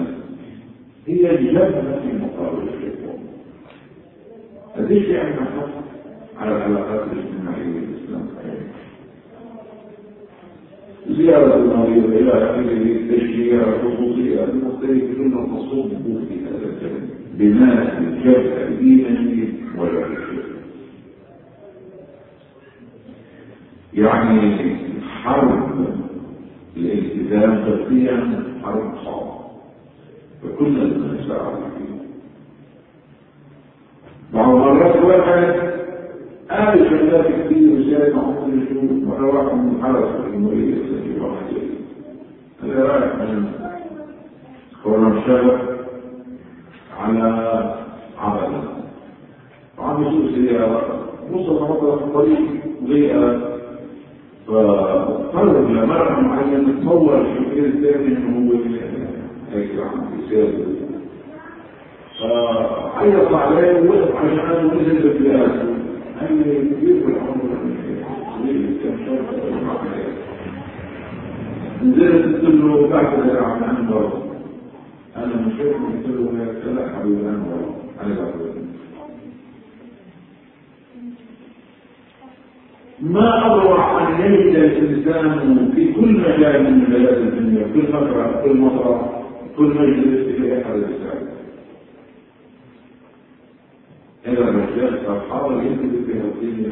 [1.07, 3.19] هي الجبهة في مقابل الشيطان
[4.75, 5.69] هذه يعني حق
[6.37, 8.27] على العلاقات الاجتماعية الإسلام
[11.09, 15.89] زيارة المريض إلى آخره تشجيع خصوصية المختلف كلها تصب
[16.27, 19.47] في هذا الكلام بناء الجبهة الإيمانية
[19.77, 20.21] ولا
[23.93, 24.75] يعني
[25.23, 25.85] حرب
[26.77, 29.20] الالتزام فقهيا حرب صعبة
[30.43, 31.97] فكنا نساعد فيها
[34.33, 35.71] بعض المرات واحد
[36.51, 41.45] قال شغلات كتير وزيادة عمر يشوف مرة واحد من الحرس المريض يسجل واحد
[42.63, 43.51] هذا رايح من
[44.83, 45.57] خورم شغل
[46.99, 47.75] على
[48.19, 48.63] عمل.
[49.79, 52.39] وعم يسوق سيارة وصل مرة الطريق
[52.83, 53.39] ضيقة
[54.47, 58.53] فقرر لمرة معينة تصور الشكل الثاني هو
[62.19, 65.51] فعيط عليه ووقف عشان ونزل بالبلاد
[66.19, 67.51] قال لي كبير بالعمر
[71.83, 74.21] نزلت قلت له بعد يا عم انور
[75.17, 77.73] أنا مش قلت له يا لا حبيبي انور
[78.03, 78.31] أنا
[83.01, 87.63] ما أروع أن يجد الإنسان في كل مجال من مجالات الدنيا.
[87.73, 89.20] كل فترة كل مطرة
[89.57, 91.27] كل مجلس في أحد الإنسان.
[94.27, 96.67] إذا الرجال فحاول يكتب في هذه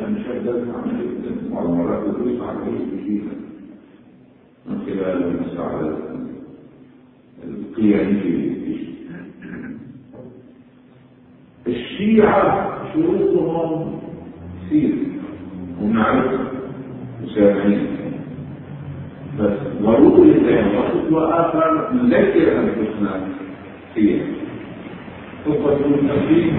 [0.75, 1.05] عمل
[1.51, 3.31] بعض المرات يدرس على عيش جديدة
[4.65, 5.97] من خلال المساعدة.
[7.43, 8.59] القيامية
[11.67, 13.99] الشيعة شروطهم
[14.65, 14.95] كثير
[15.81, 16.41] ونعرف
[17.23, 17.98] مسامعين
[19.81, 23.21] ضروري الثاني وقت وآخر نذكر أنفسنا
[23.95, 24.25] فيها
[25.45, 26.53] خطة التنفيذ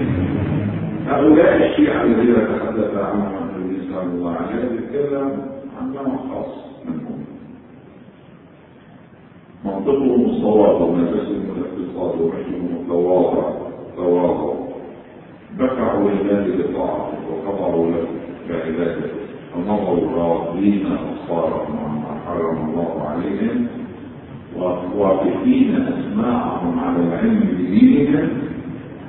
[1.07, 5.41] هؤلاء الشيعة الذين تحدث عنهم النبي صلى الله عليه وسلم يتكلم
[5.79, 6.53] عن نوع خاص
[6.85, 7.25] منهم.
[9.65, 13.51] منطقهم الصواب ونفسهم الاقتصاد وحشهم التواضع
[13.97, 14.53] تواضع.
[15.59, 18.05] دفعوا لله بطاعته وخضعوا له
[18.49, 19.11] بعبادته.
[19.55, 21.90] ونظروا راضين أبصارهم.
[22.31, 23.67] حرم الله عليهم
[24.97, 28.29] واقفين أسماعهم على العلم بدينهم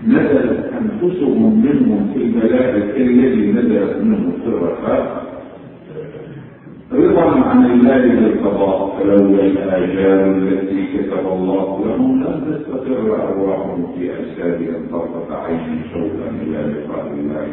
[0.06, 5.22] نزلت أنفسهم منهم في البلاء الذي نزلت منه في الرخاء
[6.92, 14.86] رضا عن الله بالقضاء فلولا الآجال التي كتب الله لهم لم تستقر أرواحهم في أجسادهم
[14.92, 17.46] طرفة عين شوقا إلى لقاء الله.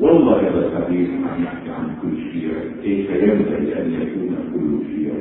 [0.00, 2.52] والله هذا الحديث عم يحكي عن كل شيء.
[2.82, 5.12] كيف ينبغي أن يكون كل شيء؟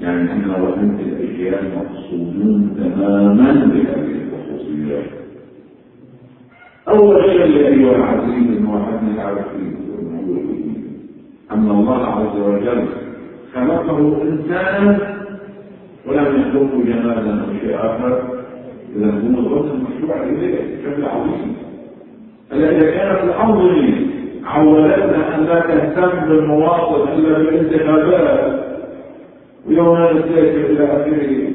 [0.00, 5.04] يعني إحنا وأنت الأجيال مقصودون تماما بهذه الخصوصيات
[6.88, 9.46] أول شيء أيها العزيز انه واحد يعرف
[11.52, 12.84] أن الله عز وجل
[13.54, 15.18] خلقه انسانا
[16.06, 18.22] ولم يخلقه جمالا أو شيء اخر
[18.96, 21.56] إذا هو الغرض المشروع إليه بشكل عظيم.
[22.52, 23.70] التي كانت الأرض
[24.44, 28.64] عودتنا أن لا تهتم بالمواطن إلا بالانتخابات
[29.66, 31.52] ويوم نسيت إلى آخره.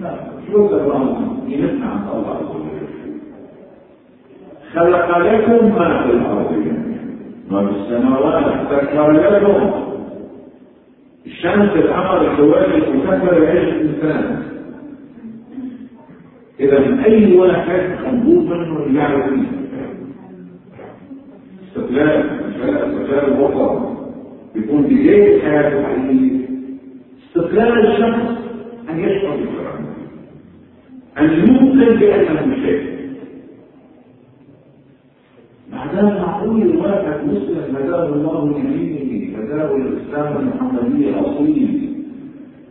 [0.00, 0.14] لا
[0.52, 1.16] شو الأمر
[1.48, 2.40] ينفع عن الله
[4.74, 6.50] خلق لكم ما في الأرض
[7.50, 9.70] ما في السماوات سكر لكم.
[11.26, 14.42] الشمس القمر الكواكب وسكر يعيش الإنسان.
[16.60, 19.24] إذا أي واحد مطلوب منه يعرف
[21.70, 23.96] استقلال استقلال الوطن.
[24.56, 26.40] يكون بداية الحياة الحقيقية
[27.28, 28.40] استقلال الشخص
[28.90, 29.90] أن يشعر بالكرامة
[31.18, 32.90] أن يوقن بأنه شيء
[35.72, 41.94] بعدها معقول الواحد مسلم هداه الله من يمينه هداه الإسلام المحمدية الأصيل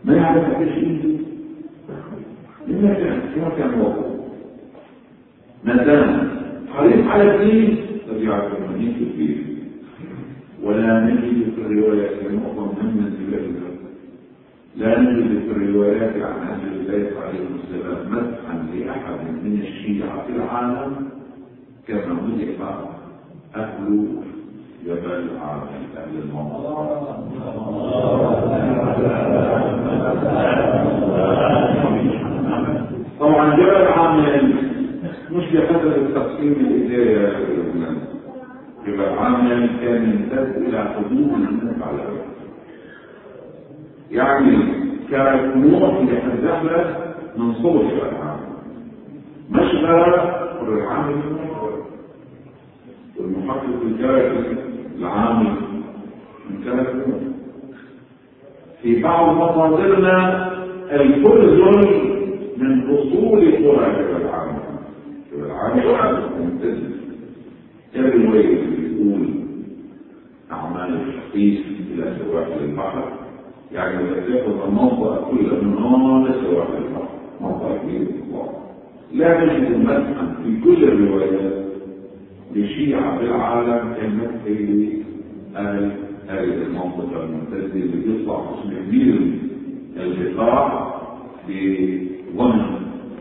[0.06, 1.20] ما يعرف كل شيء
[2.68, 4.06] لما كان كما كان وقت
[5.64, 6.30] ما دام
[6.74, 7.78] حريص على الدين
[8.30, 9.60] تبعة المدين في الدين
[10.64, 13.70] ولا نجد في الروايات المعظم من منزلتها
[14.78, 21.10] لا نجد في الروايات عن أهل الله عليه السلام مدحا لأحد من الشيعة في العالم
[21.88, 22.62] كما مدح
[23.56, 24.08] أهل
[24.86, 27.30] جبل عامل أهل المنصورة
[33.20, 34.54] طبعا جبل عامل
[35.32, 37.16] مش بحسب التقسيم الإداري
[38.88, 42.00] جبل عامل كان يمتد إلى حدود الموت على
[44.12, 44.58] يعني
[45.12, 48.50] كانت موت يتزحلق من صوت جبل عامل
[49.50, 51.22] مشغلة العامل
[53.18, 54.56] والمحقق الكافي
[55.00, 55.54] العامل
[56.50, 56.90] من كانت
[58.82, 60.50] في بعض مصادرنا
[60.92, 61.60] الكل
[62.58, 64.60] من اصول قرى جبل عامر
[65.34, 66.99] جبل
[67.94, 69.30] كان الويل بيقول
[70.52, 71.62] أعمال الشقيق
[71.92, 73.12] إلى سواحل البحر
[73.72, 77.10] يعني تاخذ المنطقة كلها من هون لسواحل البحر
[77.42, 78.50] منطقه كبيره الله
[79.14, 81.66] لا نجد مسحا في كل الروايات
[82.56, 84.90] لشيعة في العالم كمثل
[85.58, 85.92] آل
[86.28, 89.20] هذه المنطقة الممتدة اللي بيطلع قسم كبير
[89.98, 90.94] البقاع
[91.48, 91.88] في
[92.38, 92.62] ضمن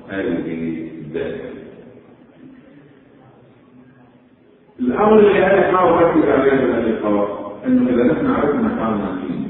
[0.08, 1.57] هذه الدائرة.
[4.80, 9.46] الأمر اللي أنا حاول أركز عليه في اللقاء إنه إذا نحن عرفنا حالنا فيه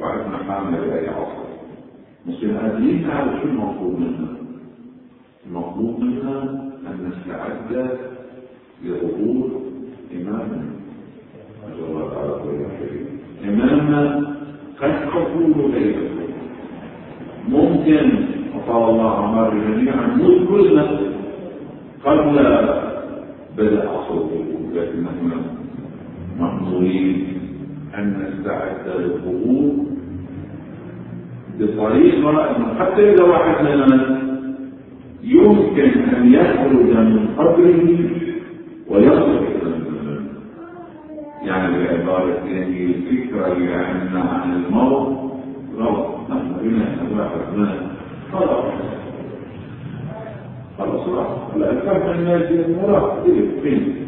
[0.00, 1.50] وعرفنا حالنا في أي عصر
[2.26, 4.28] مسلم قادرين نعرف شو المطلوب منا.
[5.46, 6.42] المطلوب منا
[6.86, 7.90] أن نستعد
[8.84, 9.50] لظهور
[10.14, 10.62] إمامنا.
[11.68, 13.06] نسأل الله تعالى خير الكريم
[13.44, 14.34] إمامنا
[14.82, 16.10] قد تكون ليلة
[17.48, 20.18] ممكن أطال الله عمر جميعا
[20.48, 21.00] كلنا
[22.04, 22.36] قبل
[23.56, 24.30] بدأ عصره
[24.74, 25.32] لكن نحن
[26.40, 27.26] مأمورين
[27.98, 29.72] أن نستعد للظهور
[31.58, 34.20] بطريقة أنه حتى إذا واحد مننا
[35.22, 38.10] يمكن أن يخرج من قبره
[38.88, 39.70] ويصل إلى
[41.44, 45.32] يعني بعبارة يعني الفكرة اللي عندنا عن الموت
[45.76, 47.90] غلط نحن بنا واحد ما
[48.32, 48.64] خلاص
[50.78, 52.42] خلاص راح الفهم الناس
[52.84, 53.14] راح
[53.62, 53.99] فين؟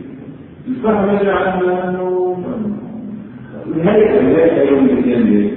[0.68, 2.36] الفهم عندنا أنه
[3.76, 5.50] الهيئة الهيئة يوم القيامة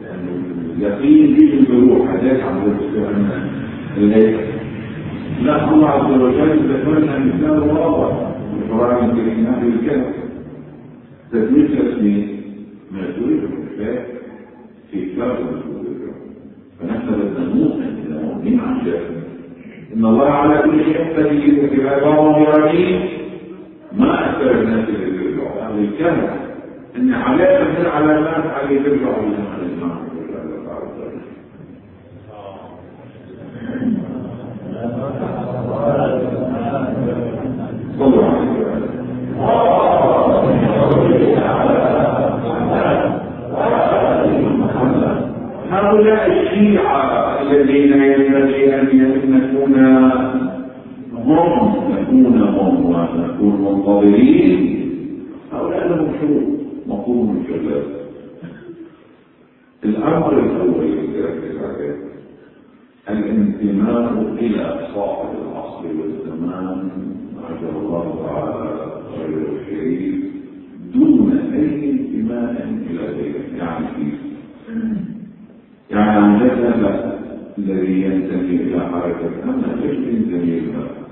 [0.00, 0.32] لأنه
[0.76, 1.66] اليقين بيجي
[2.08, 3.14] هذاك عم بقول
[3.96, 4.40] الهيئة.
[5.42, 8.26] لا الله عز وجل ذكرنا مثال واضح.
[8.62, 10.12] القرآن الكريم هذه الكلمة
[11.32, 12.26] تدمير تسمية
[12.92, 14.04] ما تريد الكتاب
[14.90, 15.36] في كتاب
[16.80, 18.80] فنحن بدنا نوقن إلى مؤمن عن
[19.96, 21.88] إن الله على كل شيء قدير.
[21.88, 23.00] عباره رحيم
[23.96, 26.28] ما أكثر الناس اللي بيرجعوا هذه الكلمة
[26.96, 29.96] إن علامة من العلامات على يرجعوا إلى الإيمان
[37.98, 38.46] صلوا
[45.70, 48.86] هؤلاء الشيعة الذين ينبغي أن
[49.30, 49.74] نكون
[51.14, 51.65] هم
[53.04, 54.90] هم ونكون منتظرين
[55.52, 56.42] هؤلاء لهم شروط
[56.86, 57.82] مفهوم الجلال
[59.84, 60.86] الأمر الأول
[61.64, 61.96] عليه
[63.10, 66.88] الانتماء إلى صاحب العصر والزمان
[67.50, 70.24] عجل الله تعالى غير الشريف
[70.94, 74.20] دون أي انتماء إلى غيره يعني كيف؟
[75.90, 77.16] يعني عن لا
[77.58, 81.05] الذي ينتمي إلى حركة أما ليش ينتمي لها؟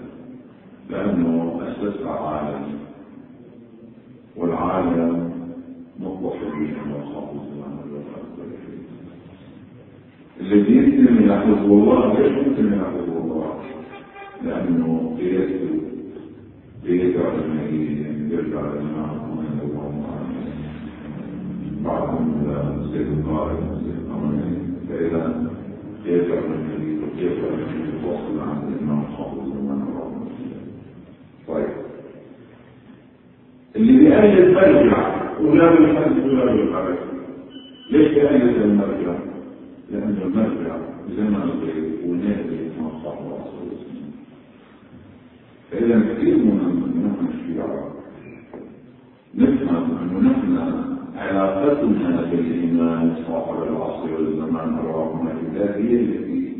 [0.90, 2.62] لأنه أسس عالم
[4.36, 5.30] والعالم
[6.00, 7.74] مطلق به وصاحب الزمان
[10.40, 13.54] الذي ينتمي إلى حزب الله ليش ينتمي إلى حزب الله؟
[14.44, 15.70] لأنه قياسه
[16.84, 20.04] بيرجع للمدينة بيرجع للإمام محمد اللهم
[21.84, 22.44] بعضهم
[22.92, 25.50] سيد القائد سيد القمرين فإذا
[26.04, 27.04] يرجع للمدينة
[28.02, 30.24] توصل عند الإمام صاحب الزمان الرحمة
[31.48, 31.74] طيب
[34.20, 37.06] بيأيد مرجع ولا بالحدث ولا بالحركة
[37.90, 39.14] ليش بيأيد المرجع؟
[39.90, 40.76] لأن المرجع
[41.16, 43.64] زمن الغيب ونادي مع صاحب العصر
[45.70, 46.58] فإذا كثير من
[47.06, 47.94] نحن الشيعة
[49.34, 50.84] نفهم أنه نحن
[51.18, 56.52] علاقتنا بالإيمان صاحب العصر والزمان الرحمة الله هي التي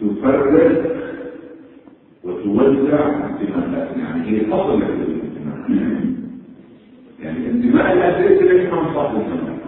[0.00, 0.90] تفرد
[2.24, 5.19] وتوزع انتماءات يعني هي الانتماء
[7.22, 9.58] يعني الانتماء الأساسي للإمام صاحب الزمان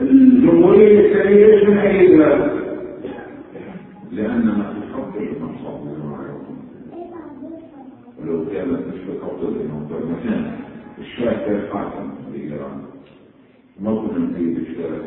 [0.00, 2.50] الجمهورية الإسلامية ليش من أي بلاد؟
[4.12, 5.20] لأننا تفضل
[6.16, 6.58] عليه وسلم
[8.18, 10.52] ولو كانت مش تفضل الإمام فالمكان
[10.98, 12.82] الشاكر حاكم في إيران
[13.80, 14.98] ما كنا نريد الشارع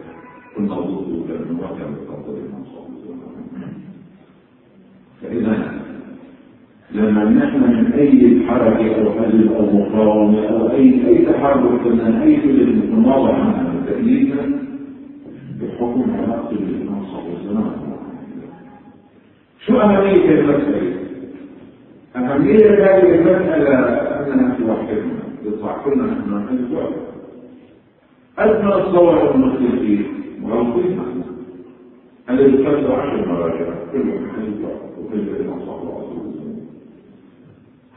[0.56, 1.96] كنا ضده لأنه ما كان
[3.28, 3.74] عليه وسلم
[5.22, 5.82] فإذا
[6.94, 12.84] لما نحن من أي حركة أو حزب أو مقاومة أو أي أي تحرك من فيلم
[12.84, 14.60] يكون واضح عنها تأليفا
[15.62, 17.20] بحكم علاقته بالإمام صلى
[17.50, 17.92] الله عليه وسلم.
[19.66, 20.94] شو أهمية المسألة؟
[22.16, 26.78] أهمية هذه المسألة أننا توحدنا يطلع كلنا نحن نحن
[28.40, 30.06] أدنى الصور المخلصين.
[30.42, 31.00] موجودين
[32.30, 34.66] الذي كتب عشر مراجع؟ كلهم حزب
[35.00, 35.18] وكل
[35.48, 36.01] ما صلى الله عليه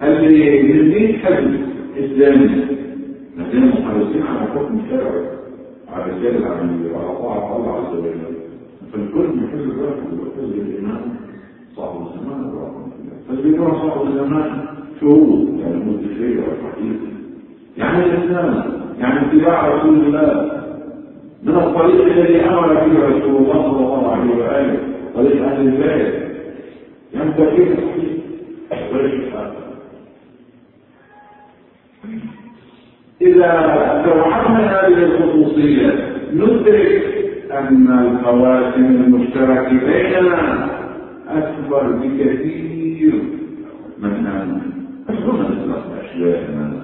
[0.00, 1.60] هل يزيد حزب
[1.98, 2.64] إسلامي
[3.38, 5.24] نحن محرصين على حكم شرعي
[5.88, 8.20] على رسالة العملية وعلى الله عز وجل.
[8.92, 11.00] فالكل من حزب الرحمة وحزب الإيمان.
[11.76, 12.52] صاحب الزمان
[13.28, 14.66] حزب الإيمان صاحب الزمان
[15.00, 17.08] شهود يعني المدفعية والحقيقة
[17.76, 18.64] يعني الإسلام
[18.98, 20.50] يعني اتباع رسول الله.
[21.42, 24.78] من الطريق الذي أمر به رسول الله صلى الله عليه وآله
[25.14, 26.24] طريق أهل البيت.
[27.14, 28.14] ينبغي الصحيح
[33.22, 33.50] إذا
[34.06, 37.04] توعدنا هذه الخصوصية ندرك
[37.52, 40.68] أن القواسم المشترك بيننا
[41.28, 43.14] أكبر بكثير.
[43.98, 44.60] من ان
[45.08, 46.82] نسلك أشياءنا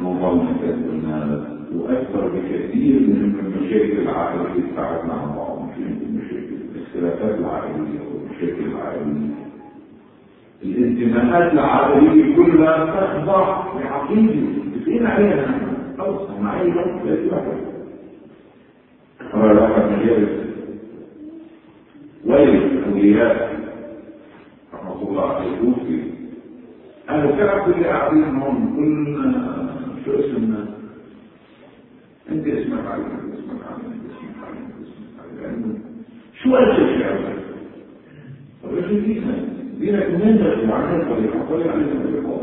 [0.00, 1.42] مظلمة الناس
[1.74, 9.49] وأكثر بكثير من المشاكل العائلية بتاعتنا عن بعض مش المشاكل الاختلافات العائلية والمشاكل العائلية.
[10.62, 15.46] الانتماءات العائلية كلها تخضع لعقيدة متفقين عليها.
[15.46, 17.60] نحن خلص مع اي وقت لا واحد
[19.32, 20.30] قال واحد مجالس
[22.24, 23.60] ويل اولياء
[24.74, 26.02] رحمة الله عليه توفي
[27.10, 30.66] أنا كان كل قاعدين هم كلنا شو اسمنا.
[32.30, 35.78] أنت اسمك علي اسمك علي اسمك علي اسمك علي.
[36.42, 37.18] شو قال الشعر
[38.62, 39.49] طب إيش دينا
[39.80, 42.40] ده معناه طريقه طريقه علينا طريقه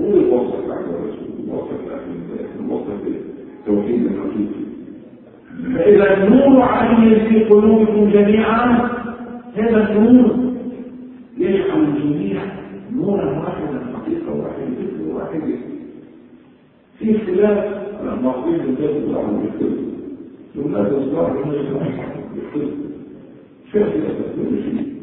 [0.00, 1.80] هو الوصف على الرسول الوصف
[2.60, 3.00] الوصف
[3.66, 4.46] توحيد الرسول
[5.74, 8.88] فإذا النور علي في قلوبكم جميعا
[9.56, 10.36] هذا النور
[11.38, 12.42] يجعل الجميع
[12.96, 15.56] نورا واحدا حقيقة واحدة فكر واحدة.
[16.98, 19.86] في اختلاف المعصية الذات الأمر بالكذب
[20.54, 21.50] ثم لا تصدع من
[22.34, 22.74] بالكذب
[23.72, 24.95] شاف من أشكال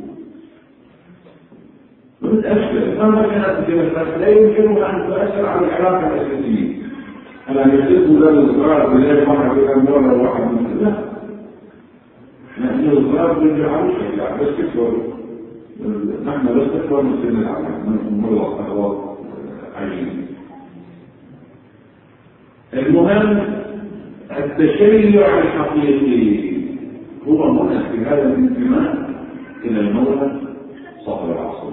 [2.23, 6.83] مهما كانت الكلمات لا يمكنها أن تؤثر على العلاقة الأساسية.
[7.49, 10.93] أنا يحب له الإصرار بالله مرة بأمر واحد من لا
[12.65, 14.91] نحن الإصرار بنجعله شيء بس تكبر
[16.25, 19.17] نحن بس تكبر من سن العمل من مرة أخوات
[19.75, 20.07] عجيب
[22.73, 23.39] المهم
[24.37, 26.53] التشيع الحقيقي
[27.27, 29.09] هو منى في هذا الانتماء
[29.65, 30.31] إلى المولى
[31.05, 31.63] صاحب العصر.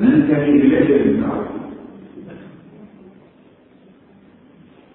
[0.00, 1.60] ننتهي اليه بالمعرفه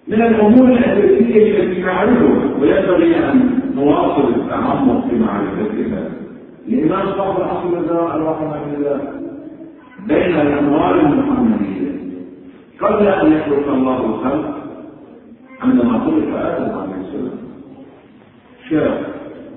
[0.08, 6.10] من الأمور الاساسيه التي نعرفها وينبغي أن نواصل التعمق في معرفتها
[6.68, 9.00] الامام صاحب العصر والزمان رحمه الله
[10.06, 11.90] بين الانوار المحمدية.
[12.80, 14.56] قبل أن يخلق الله الخلق
[15.62, 17.38] عندما خلق آدم عليه السلام
[18.70, 19.06] شاف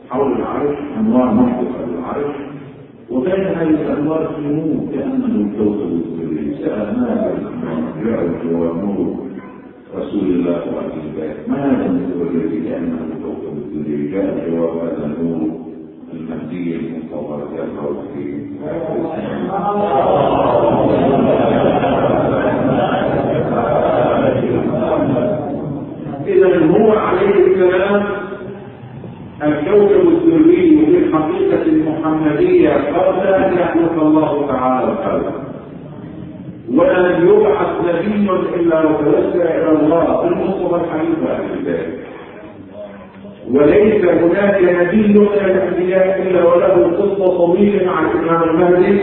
[0.10, 2.49] حول العرش أنوار محدثة للعرش.
[3.12, 7.34] وبين هذه الأنوار نور كأنه كوكب الدري سأل ما
[8.04, 9.16] جاء ونور
[9.96, 13.10] رسول الله وأهل البيت ما النور الذي كأنه
[13.76, 15.50] الدري جاء جواب هذا النور
[16.14, 17.66] المهدي المنتظر جاء
[26.28, 28.04] إذا هو عليه السلام
[29.44, 30.79] الكوكب الذري في
[31.10, 35.34] الحقيقة المحمدية قبل أن يخلق الله تعالى الخلق
[36.74, 40.28] ولن يبعث نبي إلا وتوسل إلى الله.
[40.28, 42.00] المصطفى الحديث أهل ذلك
[43.52, 49.00] وليس هناك نبي من الأنبياء إلا وله قصة طويلة مع الإمام المهدي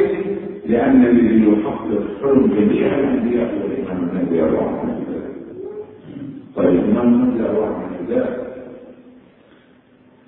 [0.66, 4.70] لأن الذي يحقق حلم جميع الأنبياء هو الإمام المهدي الله
[6.56, 8.45] طيب الإمام المهدي الله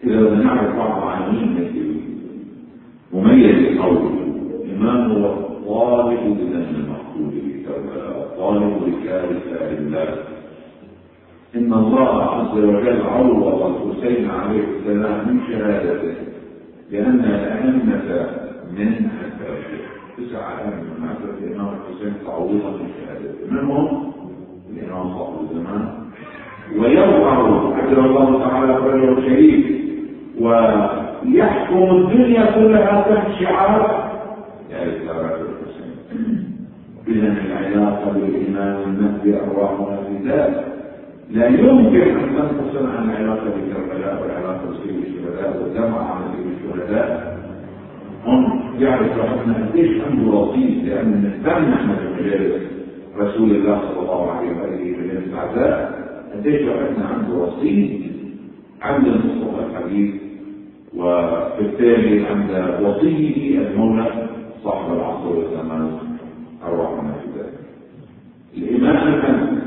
[0.04, 2.00] إذا بدنا نعرف عناوين مثل
[3.12, 4.10] مميز قوله
[4.64, 10.14] الإمام هو الطالب بدم المقتول في كربلاء طالب لكارثة لله
[11.56, 16.14] إن الله عز وجل عوض الحسين عليه السلام من شهادته
[16.90, 18.26] لأن الأئمة
[18.78, 19.08] من
[20.18, 23.54] تسع أئمة مات الإمام الحسين تعويضا من شهادته.
[23.54, 24.12] منهم
[24.70, 25.88] الإمام صاحب الزمان.
[26.78, 29.87] ويظهر أجر الله تعالى خير الشريف
[30.40, 34.08] ويحكم الدنيا كلها تحت شعار.
[34.70, 36.58] يا الحسين
[37.08, 40.64] إذا العلاقة بالإمام المهدي أرواحنا في ذلك
[41.30, 47.38] لا يمكن أن تنفصل عن العلاقة بكربلاء والعلاقة بسير الشهداء والجمع عن سير الشهداء
[48.26, 52.62] هم يعرف إحنا قديش عنده رصيد لأن نهتم إحنا بمجالس
[53.18, 55.98] رسول الله صلى الله عليه وآله مجالس العزاء
[56.34, 58.12] قديش إحنا عنده رصيد
[58.82, 60.27] عند المصطفى الحبيب
[60.98, 62.50] وبالتالي عند
[62.82, 64.28] وصيه المولى
[64.64, 65.90] صاحب العصر والزمان
[66.66, 67.58] ارواحنا في ذلك
[68.56, 69.58] الإمام الحمد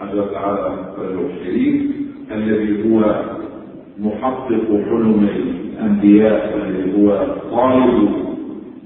[0.00, 1.90] حضرة تعالى رجل الشريف
[2.32, 3.14] الذي هو
[3.98, 8.10] محقق حلم الأنبياء والذي هو طالب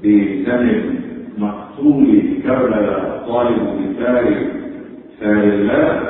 [0.03, 0.95] بدم
[1.38, 4.47] مقتول كربلاء طالب بفارق
[5.20, 6.01] سار الله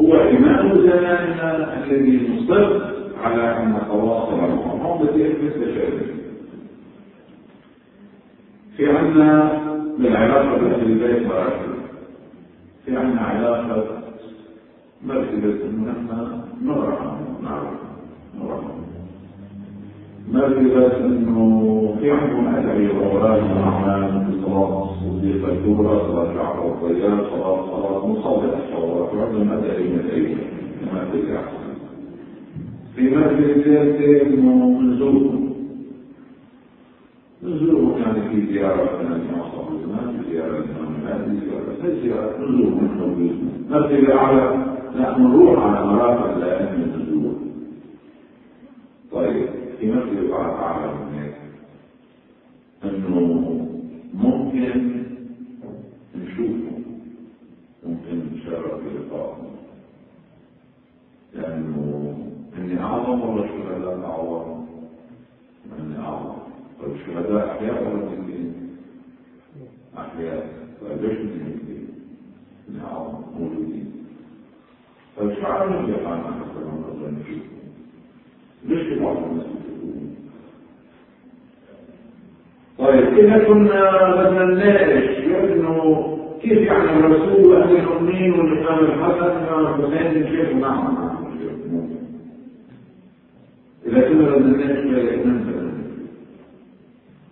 [0.00, 2.80] هو إمام زماننا الذي مصر
[3.22, 3.74] على أن
[4.36, 5.10] مع محمد
[5.44, 6.20] مثل شيء.
[8.76, 9.60] في عندنا
[9.98, 11.70] بالعلاقة بأهل البيت مراحل
[12.86, 13.86] في عندنا علاقة
[15.06, 17.78] مرتبة أننا نرى نعرف
[18.40, 18.60] نرى
[20.32, 22.92] مرتبة أنه في عندهم أدعية
[23.54, 30.36] معنا في صلاة الصديقة الكبرى صلاة جعفر الطيار صلاة صلاة مصابة الصلوات وعندهم أدعية مدعية
[30.80, 31.59] كما تذكر
[33.08, 35.40] في أنه نزول
[37.42, 42.88] نزول كان في زيارة صلى الله عليه وسلم زيارة الإمام المهدي زيارة زيارة نزول من
[43.70, 47.34] مرتبة أعلى نحن نروح على مراتب لا من النزول
[49.12, 49.48] طيب
[49.80, 51.34] في مرتبة أعلى من هيك
[52.84, 53.20] أنه
[54.14, 55.02] ممكن
[56.16, 56.70] نشوفه.
[57.86, 59.50] ممكن نتشرف بلقائه
[61.34, 64.64] لأنه إني أعظم ولا الشهداء أعظم؟
[65.80, 66.38] إني أعظم
[66.82, 68.54] طيب الشهداء أحياء ولا ميتين؟
[69.98, 70.48] أحياء
[70.80, 71.88] طيب ليش ميتين؟
[72.68, 73.92] إني أعظم موجودين
[75.16, 77.50] طيب شو عارف يا خان أحسن من الله نشوفه؟
[78.64, 79.46] ليش بعض الناس؟
[82.78, 85.18] طيب إذا كنا بدنا نناقش
[85.52, 86.06] إنه
[86.42, 91.09] كيف يعني الرسول وأهل الأمين والإمام الحسن والحسين شيخ نعم
[93.90, 95.44] بدنا نناقش الإمام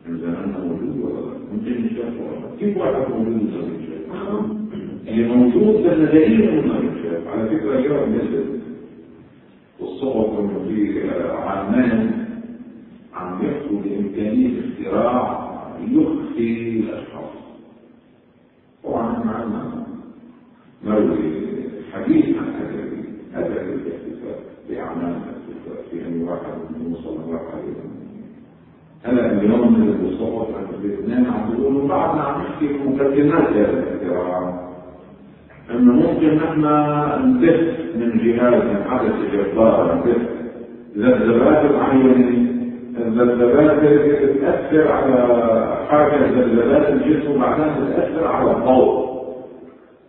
[0.07, 1.85] من زماننا موجود ولا لا؟ ممكن
[2.41, 3.51] لا؟ كيف واحد موجود؟
[5.09, 6.75] اللي موجود ده دليل انه
[7.27, 8.45] على فكرة جرى مثل
[10.41, 11.01] انه في
[11.33, 12.11] عمان.
[13.15, 15.49] عم يحكوا بإمكانية اختراع
[15.91, 17.33] يخفي الأشخاص.
[18.85, 19.87] طبعا عندنا
[20.85, 21.33] مروي
[21.93, 22.89] حديث عن هذا
[23.33, 24.35] هذا الاحتفال
[24.69, 27.18] باعمال الاحتفال في ان واحد من صلى
[29.05, 34.69] هلا اليوم من الصحف عن الاثنين عم بيقولوا بعدنا عم نحكي في مقدمات هذا الاختراع
[35.71, 36.61] انه ممكن نحن
[37.25, 40.29] نبث من جهاز من حدث جبار نبث
[40.97, 42.49] ذبذبات معينه
[42.99, 43.81] الذبذبات
[44.41, 45.17] تأثر على
[45.89, 49.09] حركة ذبذبات الجسم وبعدين تأثر على الضوء.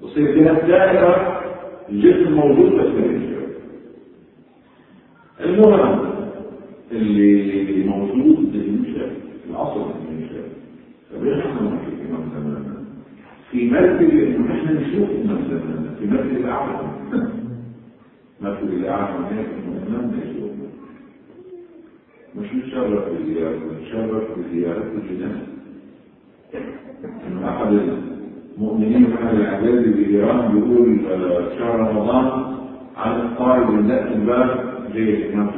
[0.02, 1.42] بصير فيها دائرة
[1.90, 2.88] الجسم موجود بس
[5.40, 6.09] المهم
[6.92, 9.12] اللي موجود بالمنشاف
[9.50, 10.46] العصر بالمنشاف
[11.12, 12.76] فبين إحنا نحكي في زماننا
[13.52, 16.90] في مرتبة إنه إحنا نشوف إمام زماننا في مرتبة اعلى
[18.42, 20.70] مرتبة اعلى من هيك انه امامنا يشوفنا
[22.36, 25.42] مش نتشرف بزيارته نتشرف بزيارة الجنان.
[27.28, 27.74] إنه أحد
[28.58, 31.00] المؤمنين من أهل الأعداد بايران بيقول
[31.60, 32.56] شهر رمضان
[32.98, 35.58] على القارب من ذات الباب زي الامام في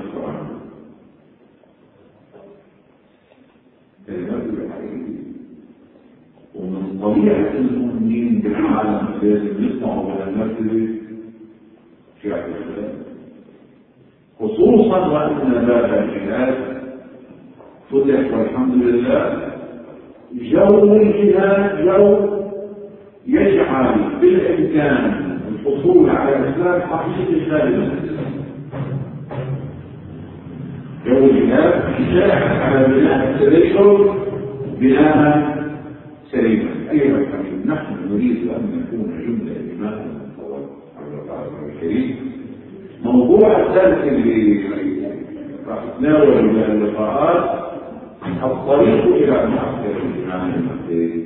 [4.10, 5.22] المرتبة الحقيقية
[6.56, 10.88] ومن طبيعة المؤمنين بالعالم لازم يسمعوا من المرتبة
[12.22, 12.93] في اعتقاد
[14.39, 16.82] خصوصا وأن باب الجهاد
[17.91, 19.52] فتح والحمد لله
[20.34, 22.32] جو الجهاد جو
[23.28, 25.22] يجعل بالإمكان
[25.52, 27.99] الحصول على إسلام حقيقي سالما
[31.06, 34.16] جو الجهاد يساعد على بناء التبشر
[34.80, 35.52] بناء
[36.32, 40.22] سليما أيها الحبيب نحن نريد أن نكون جملة إماما
[41.70, 42.16] الكريم.
[43.04, 44.64] موضوع الثالث اللي
[45.68, 46.34] راح نتناول
[46.72, 47.62] اللقاءات
[48.43, 51.24] الطريق إلى معسكر الإمام المهدي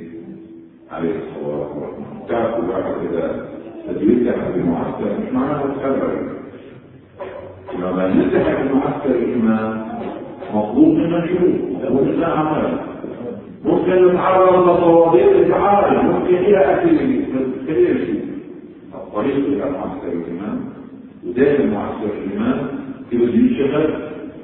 [0.92, 2.26] عليه الصلاة والسلام.
[2.28, 3.46] تعرفوا واحد اذا
[3.88, 6.36] تتوجه بمعسكر مش معناه تخبر
[7.78, 9.86] لما نلتحق بمعسكر الامام
[10.54, 12.78] مطلوب منا شروط لابد من اعمال
[13.64, 16.96] ممكن نتعرض لصوابيط التعالي ممكن هي اكل
[17.68, 18.24] كثير شيء
[18.94, 20.60] الطريق إلى معسكر الامام
[21.26, 22.58] ودائما معسكر الإمام
[23.10, 23.94] في وزير شغل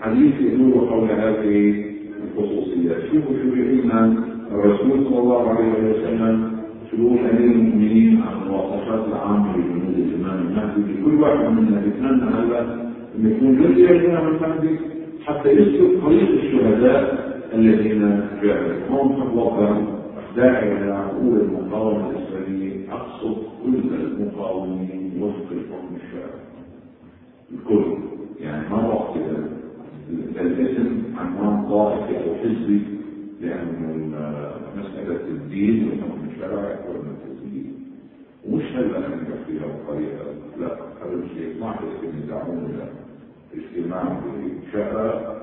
[0.00, 1.84] حديث يدور حول هذه
[2.24, 4.14] الخصوصيات شوفوا شو بيقولنا
[4.50, 6.52] الرسول صلى الله عليه وسلم
[6.90, 13.30] شروط امير المؤمنين عن المواصفات العامه لجنود الامام المهدي لكل واحد منا يتمنى هذا ان
[13.30, 14.78] يكون جزء من المهدي
[15.24, 19.86] حتى يسلك طريق الشهداء الذين جاءوا هم مطلقا
[20.36, 26.42] داعي إلى عقول المقاومة الاسلاميه أقصد كل المقاومين وفق الحكم الشرعي.
[27.52, 27.98] الكل
[28.40, 29.16] يعني ما وقت
[30.40, 32.80] الاسم عنوان طائفي أو حزبي
[33.40, 34.12] لأن
[34.78, 36.74] مسألة الدين والحكم الشرعي
[37.30, 37.72] الدين
[38.48, 40.24] ومش هلا ننجح فيها بطريقه
[40.60, 40.66] لا
[41.02, 42.78] هذا الشيء ما حيصير يدعون
[43.54, 45.38] اجتماع في شقه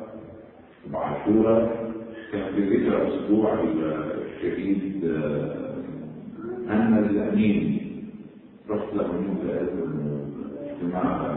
[0.93, 1.72] بعاشوره
[2.32, 5.05] كان في ذكرى أسبوع الشهيد
[6.68, 7.80] محمد الأمين
[8.70, 9.38] رحت له يوم
[10.70, 11.36] اجتماع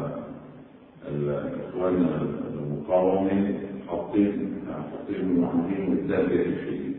[1.08, 2.06] الإخوان
[2.54, 3.58] المقاومة
[3.88, 4.52] حاطين
[4.92, 6.92] حاطين قدام بيت الشهيد.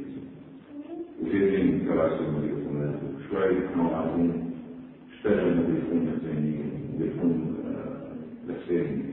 [1.23, 4.51] وجايبين كراسي الميكروفونات وشوية موعدين
[5.17, 6.55] اشتغل الميكروفون الثاني
[6.99, 7.55] ميكروفون
[8.47, 9.12] لسان سريع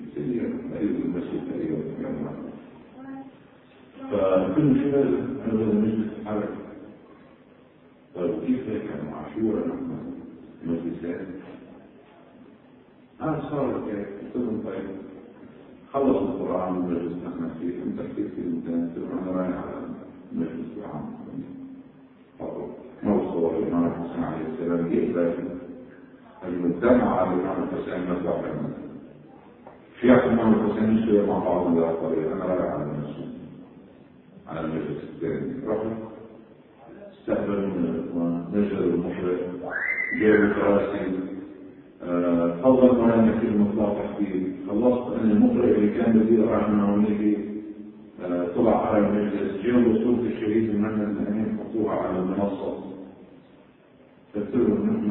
[4.11, 5.01] فكل مشكلة
[5.47, 6.49] هذا المجلس تحرك
[8.15, 10.13] طيب كيف كان عاشورا نحن
[10.67, 11.27] مجلسات
[13.21, 14.89] أنا صار قلت لهم طيب
[15.93, 18.91] خلص القرآن المجلس نحن فيه انت كيف المكان
[19.23, 19.87] أنا رايح على
[20.33, 21.21] المجلس العام
[23.03, 25.35] موصل الإمام الحسن عليه السلام؟ يقبل
[26.49, 28.89] المجتمع على الإمام الحسين
[30.03, 33.30] مذبح شيعة الإمام الحسين يشتغل مع بعض الطريق أنا رايح على المسجد
[34.48, 35.96] على المجلس الثاني رحنا
[37.28, 39.40] الإخوان نزلوا المحرق
[40.20, 41.11] جابوا كراسي
[42.62, 47.38] فضل معنا في المطلع تحديد خلصت أنا المقرئ اللي كان بدي أقرأ معه ونجي
[48.57, 49.62] طلع على المجلس.
[49.64, 52.89] جابوا صورة الشهيد المهند الأمين حطوها على المنصة.
[54.37, 55.11] لهم نحن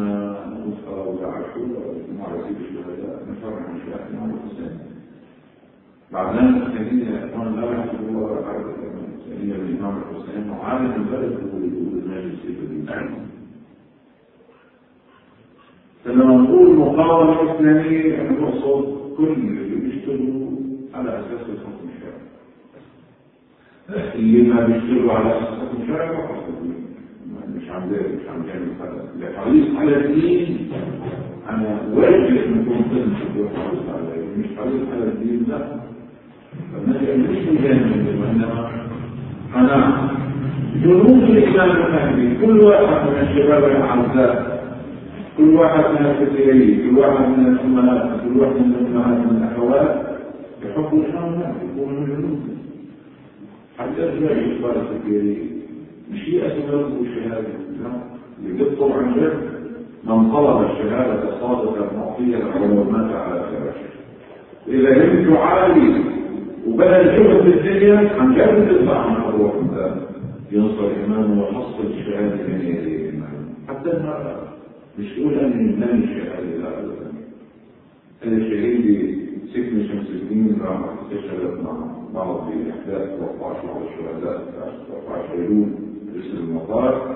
[0.97, 4.79] وعاشورا مع رسيب الشهداء نفرح من شهادة الإمام الحسين
[6.13, 12.03] بعدين الحسينية يا إخوان لا يحسب الله حرج الحسينية بالإمام الحسين وعالم البلد هو يقول
[12.03, 13.29] المجلس الإمام
[16.05, 20.49] فلما نقول مقاومة إسلامية نقصد كل اللي بيشتغلوا
[20.93, 22.21] على أساس الحكم الشرعي.
[24.15, 26.09] اللي ما بيشتغلوا على أساس الحكم الشرعي
[27.57, 30.69] مش عم مش عم جانب هذا حريص على الدين.
[31.49, 33.13] أنا واجب نكون قسم
[33.55, 35.57] حريص على مش حريص على الدين لا.
[36.71, 38.71] فما مش مجانب وإنما
[39.55, 40.09] أنا
[40.83, 44.59] جنود الإسلام المهدي كل واحد من الشباب الأعزاء
[45.37, 48.21] كل واحد من الفتيين كل واحد من الأمهات.
[48.23, 50.05] كل واحد من الأمهات من الأخوات.
[50.65, 52.39] يحب الإسلام يكون من جنود.
[53.79, 55.58] حتى لا يصبر الفتيين
[56.11, 57.47] مش هي أسباب الشهادة
[58.39, 59.33] اللي قد طبعا غير
[60.03, 63.89] من طلب الشهادة صادقا معطيا ولو مات على فراشه.
[64.67, 66.03] إذا همت عالي
[66.67, 69.53] وبدأ الجهد في الدنيا عن جهد تدفع عن الروح
[70.51, 73.11] ينصر إمامه ويحصل الشهادة من يديه
[73.67, 74.39] حتى المرأة.
[74.99, 77.11] مش تقول أنا من الشهادة لا أبدا
[78.25, 79.19] أنا الشهيد
[79.53, 81.71] سجن شمس الدين راح استشهدت مع
[82.13, 84.43] بعض الأحداث 14 الشهداء
[85.07, 85.88] 14 يوم
[86.21, 87.15] جسر المطار.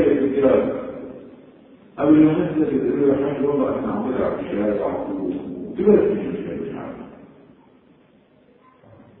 [0.00, 0.80] لي الكتاب.
[1.98, 5.34] قبل ما نزل يقول له حاج والله إحنا عم نلعب في الشهاده على طول.
[5.66, 6.96] وكبرت في الشهاده مش عارف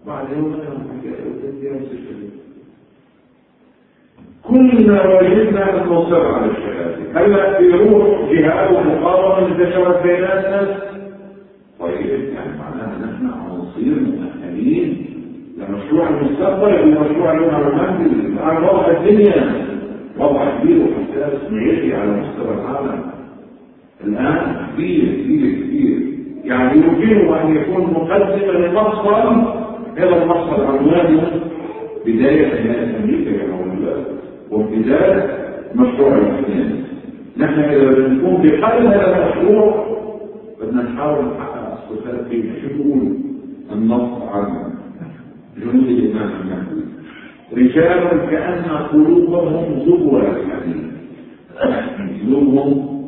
[0.06, 0.64] بعد يوم له
[1.62, 2.30] يا مستشفى
[4.42, 7.64] كلنا واجبنا ان نصر على الشهاده هلا في
[8.32, 10.68] جهاد ومقاومة انتشرت بين الناس
[11.80, 14.99] طيب يعني معناها نحن عناصير مؤهلين
[15.60, 19.52] لمشروع المستقبل ومشروع اليوم المهدي على وضع الدنيا
[20.18, 23.02] وضع كبير وحساس معيشي على مستوى العالم.
[24.04, 26.00] الآن كبير كبير كبير.
[26.44, 29.06] يعني يمكنه أن يكون مقدما لمقصد
[29.96, 31.30] هذا المقصد عنوانه
[32.06, 34.04] بداية حمايه أمريكا يا مولانا
[34.50, 35.40] وابتداء
[35.74, 36.84] مشروع الاسلام
[37.36, 39.86] نحن إذا بنكون بحل هذا المشروع
[40.60, 43.12] بدنا نحاول نحقق الصفات فيه شو بيقول
[43.72, 44.70] النص عن
[45.56, 46.80] جنود الامام المهدي
[47.52, 50.90] رجال كأن قلوبهم زبر الحديد.
[52.26, 53.00] قلوبهم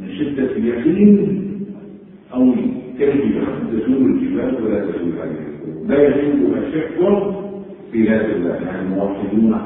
[0.00, 1.08] من شدة اليقين
[2.34, 2.52] أو
[2.98, 5.90] كالجبال تزول الجبال ولا تزول القلوب.
[5.90, 6.98] لا يزولها شك
[7.92, 9.56] في ذات الله يعني موحدون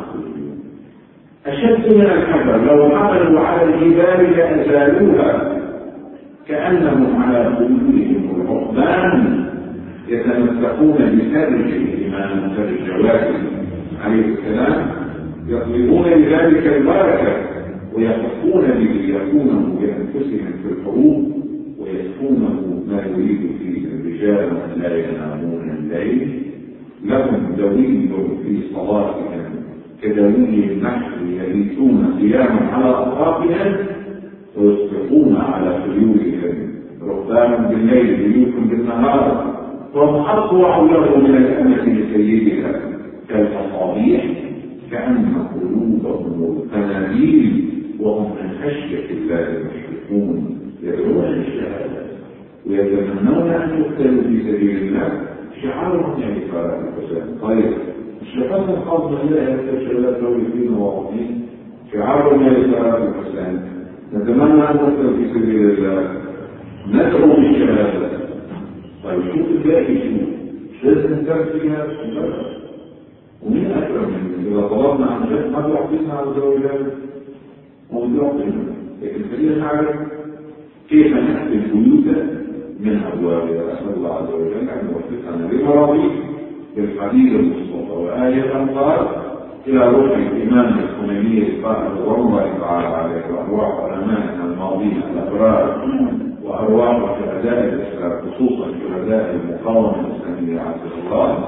[1.47, 2.64] أشد من الحجر.
[2.64, 5.59] لو عملوا على الجبال لأزالوها
[6.49, 9.41] كأنهم على قلوبهم العقبان.
[10.12, 13.34] يتمسكون بسرج الإمام سرج جواد
[14.04, 14.86] عليه السلام
[15.48, 17.36] يطلبون بذلك البركة
[17.94, 21.32] ويخفون به يكونه بأنفسهم في الحروب
[21.78, 26.42] ويخفونه ما يريد فيه الرجال لا ينامون الليل.
[27.04, 28.08] لهم دوي
[28.44, 29.42] في صلاتهم
[30.02, 33.74] كدوي النحل يبيتون قياما على أطرافهم
[34.56, 36.72] ويصبحون على خيولهم.
[37.02, 39.61] ركبانا بالليل بيوتهم بالنهار.
[39.95, 42.80] وهم اطوع له من الأمة لسيدها
[43.28, 44.24] كالمصابيح
[44.90, 47.64] كأن قلوبهم القناديل
[48.01, 52.03] وهم من خشية الله مشركون يدعون للشهادة
[52.66, 55.20] ويتمنون أن يقتلوا في سبيل الله
[55.62, 57.72] شعارهم يعني فرق الحسين طيب
[58.22, 61.47] الشهاده الخاصه لله الشهادات الدين وواضحين
[61.93, 63.61] شعارهم يعني فرق الحسين
[64.14, 66.14] نتمنى أن نقتل في سبيل الله.
[66.93, 68.09] ندعو بالشهاده
[69.05, 69.98] طيب شوف الباقي
[70.82, 71.86] شو لازم نكمل فيها
[73.42, 76.90] ومين اكرم من إذا طلبنا عن شيء ما يعطينا عز وجل
[77.92, 78.64] هو يعطينا
[79.03, 79.96] لكن خلينا نعرف
[80.88, 82.07] كيف نأتي البيوت
[82.80, 84.68] من أبوابها أسأل الله عز وجل.
[84.68, 86.11] أن يوفقنا لمراضيه
[86.76, 87.92] بالحديث المصطفى.
[87.92, 89.07] وآية قال
[89.66, 95.84] إلى روح الإمام الخميني القائل والله تعالى عليه وأرواح علمائنا الماضين الأبرار.
[96.45, 101.38] وأرواح شهداء الإسلام خصوصا شهداء المقاومة الإسلامية عز الله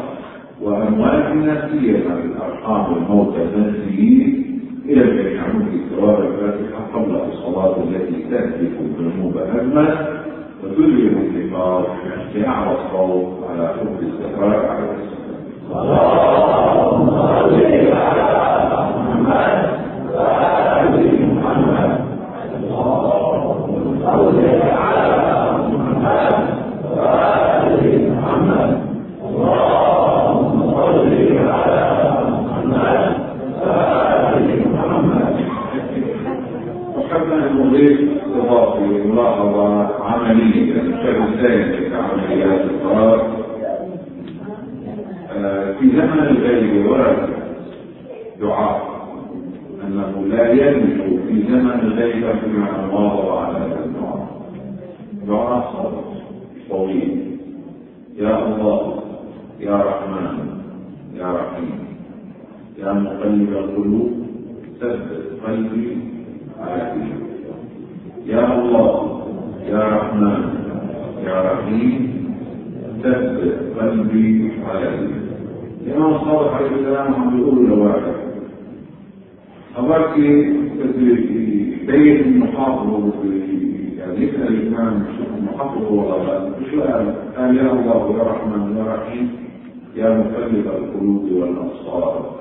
[0.62, 4.44] وأمواتنا سيما الأرحام الموتى المنسيين
[4.88, 9.98] إلى الجميعون في ثواب الفاتحة قبل الصلاة التي تهدف الذنوب أزمة
[10.64, 11.96] وتدرك النفاق
[12.34, 14.88] بأعلى الصوت على حب الزكاة على
[15.72, 17.54] اللهم صل
[17.92, 19.64] على محمد وآل محمد اللهم صل على محمد
[20.14, 22.03] وآل محمد اللهم صل على محمد
[49.86, 53.83] أنه لا ينجو في زمن الغيب بما الله على هذا
[55.26, 56.04] صادق
[56.70, 57.38] طويل.
[58.16, 59.02] يا الله
[59.60, 60.36] يا رحمن
[61.16, 61.84] يا رحيم.
[62.78, 64.10] يا مقلب القلوب
[64.80, 65.96] ثبت قلبي
[66.60, 66.92] على
[68.26, 69.20] يا الله
[69.68, 70.42] يا رحمن
[71.26, 71.94] يا رحيم
[73.02, 75.24] ثبت قلبي على دينك
[75.86, 78.14] الإمام الصادق عليه السلام عم بيقول له واحد
[79.76, 80.30] أباكي
[80.98, 83.63] يبين المحافظ يعني
[84.12, 85.04] يسأل الإمام
[86.70, 89.30] شو قال؟ يا الله يا رحمن يا رحيم
[89.96, 92.40] يا مقلب القلوب والأبصار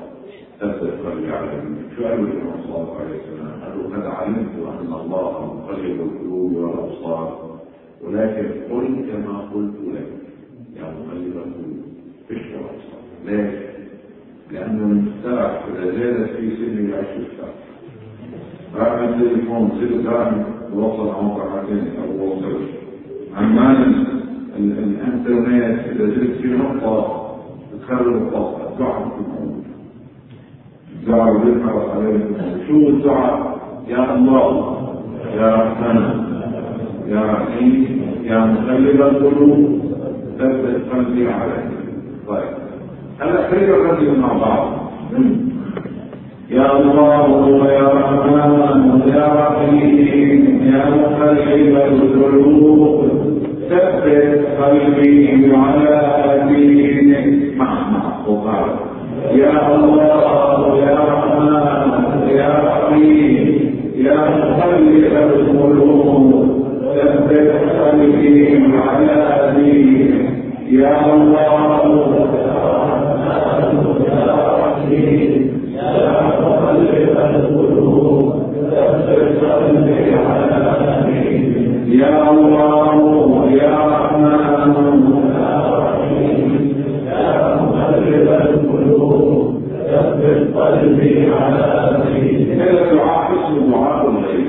[0.59, 4.93] ثبت قلبي على دينك شو قال الإمام الصادق عليه السلام؟ قال له قد علمت أن
[4.93, 7.59] الله مقلب القلوب والأبصار
[8.03, 10.07] ولكن قل كما قلت لك
[10.77, 11.83] يا مقلب القلوب
[12.27, 13.63] فيش الأبصار ليش؟
[14.51, 17.53] لأن المسترع إذا زادت في سن العشر ساعة
[18.77, 20.33] رقم التليفون ست ساعات
[20.75, 22.59] وصل عمر ساعتين أو وصل
[23.37, 24.05] عمال
[24.59, 27.23] الإنترنت إذا زدت في نقطة
[27.81, 29.63] تخرب الطاقة الدعاء في الموت
[30.95, 32.33] الدعاء بيظهر عليكم
[32.67, 34.77] شو الدعاء يا الله
[35.35, 36.23] يا رحمن
[37.07, 39.79] يا رحيم يا مقلب القلوب
[40.39, 41.69] ثبت قلبي عليك
[42.27, 42.53] طيب
[43.19, 44.67] هلا خلينا نركز مع بعض
[46.53, 53.05] يا الله يا رحمن يا رحيم يا مقلب القلوب.
[53.69, 55.97] ثبت قلبي على
[56.49, 57.57] دينك.
[57.57, 57.73] مع
[58.27, 58.69] وقال
[59.35, 61.53] يا الله يا رحمن
[62.29, 63.45] يا رحيم
[63.97, 66.29] يا مقلب القلوب.
[66.95, 67.51] ثبت
[67.81, 69.19] قلبي على
[69.57, 70.13] دينك.
[70.69, 72.93] يا الله يا الله يا رحمن
[90.55, 91.63] قلبي على
[92.61, 94.47] هذا الدعاء اسمه دعاء الليل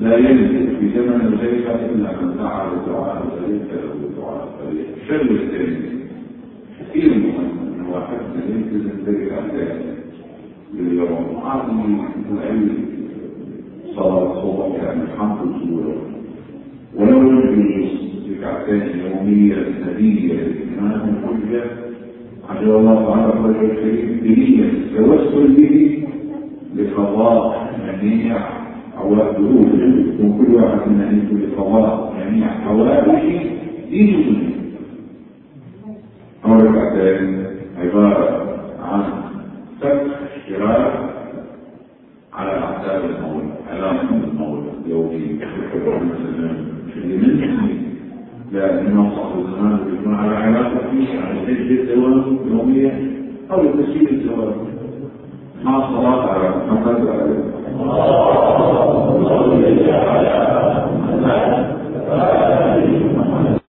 [0.00, 5.98] لا ينزل في زمن الليل الا من دعا بدعاء الليل له دعاء الليل شر الثاني
[6.80, 9.97] كثير مهم ان واحدنا يلتزم بالاحداث
[10.74, 11.40] لليوم.
[11.44, 11.98] عظيم
[12.32, 12.78] العلم.
[13.96, 15.96] صلاة الصبح يعني حمد الصورة
[16.96, 17.88] ولو يجوز
[18.38, 21.64] ركعتين يومية نبية للإمام الحجة
[22.48, 23.70] عجل الله تعالى الرجل
[24.60, 26.04] التوسل به
[26.76, 27.70] لقضاء
[28.02, 28.38] منيع
[29.38, 29.66] ظروف
[30.20, 33.40] وكل واحد منا يكون لصواب جميع حوائج
[33.90, 34.50] دين
[36.44, 37.44] أول ركعتين
[37.78, 38.46] عبارة
[38.82, 39.02] عن
[39.80, 41.08] فتح الشراء
[42.32, 45.38] على أعتاب المولى علامة المولى يومي
[48.52, 52.92] لأنه صاحب الزمان يكون على علاقة فيه على تجد الزواج يومية
[53.50, 54.54] أو تسجيل الزواج.
[55.64, 57.22] مع الصلاة على محمد وعلى
[57.80, 58.06] الله
[58.56, 59.48] الله الله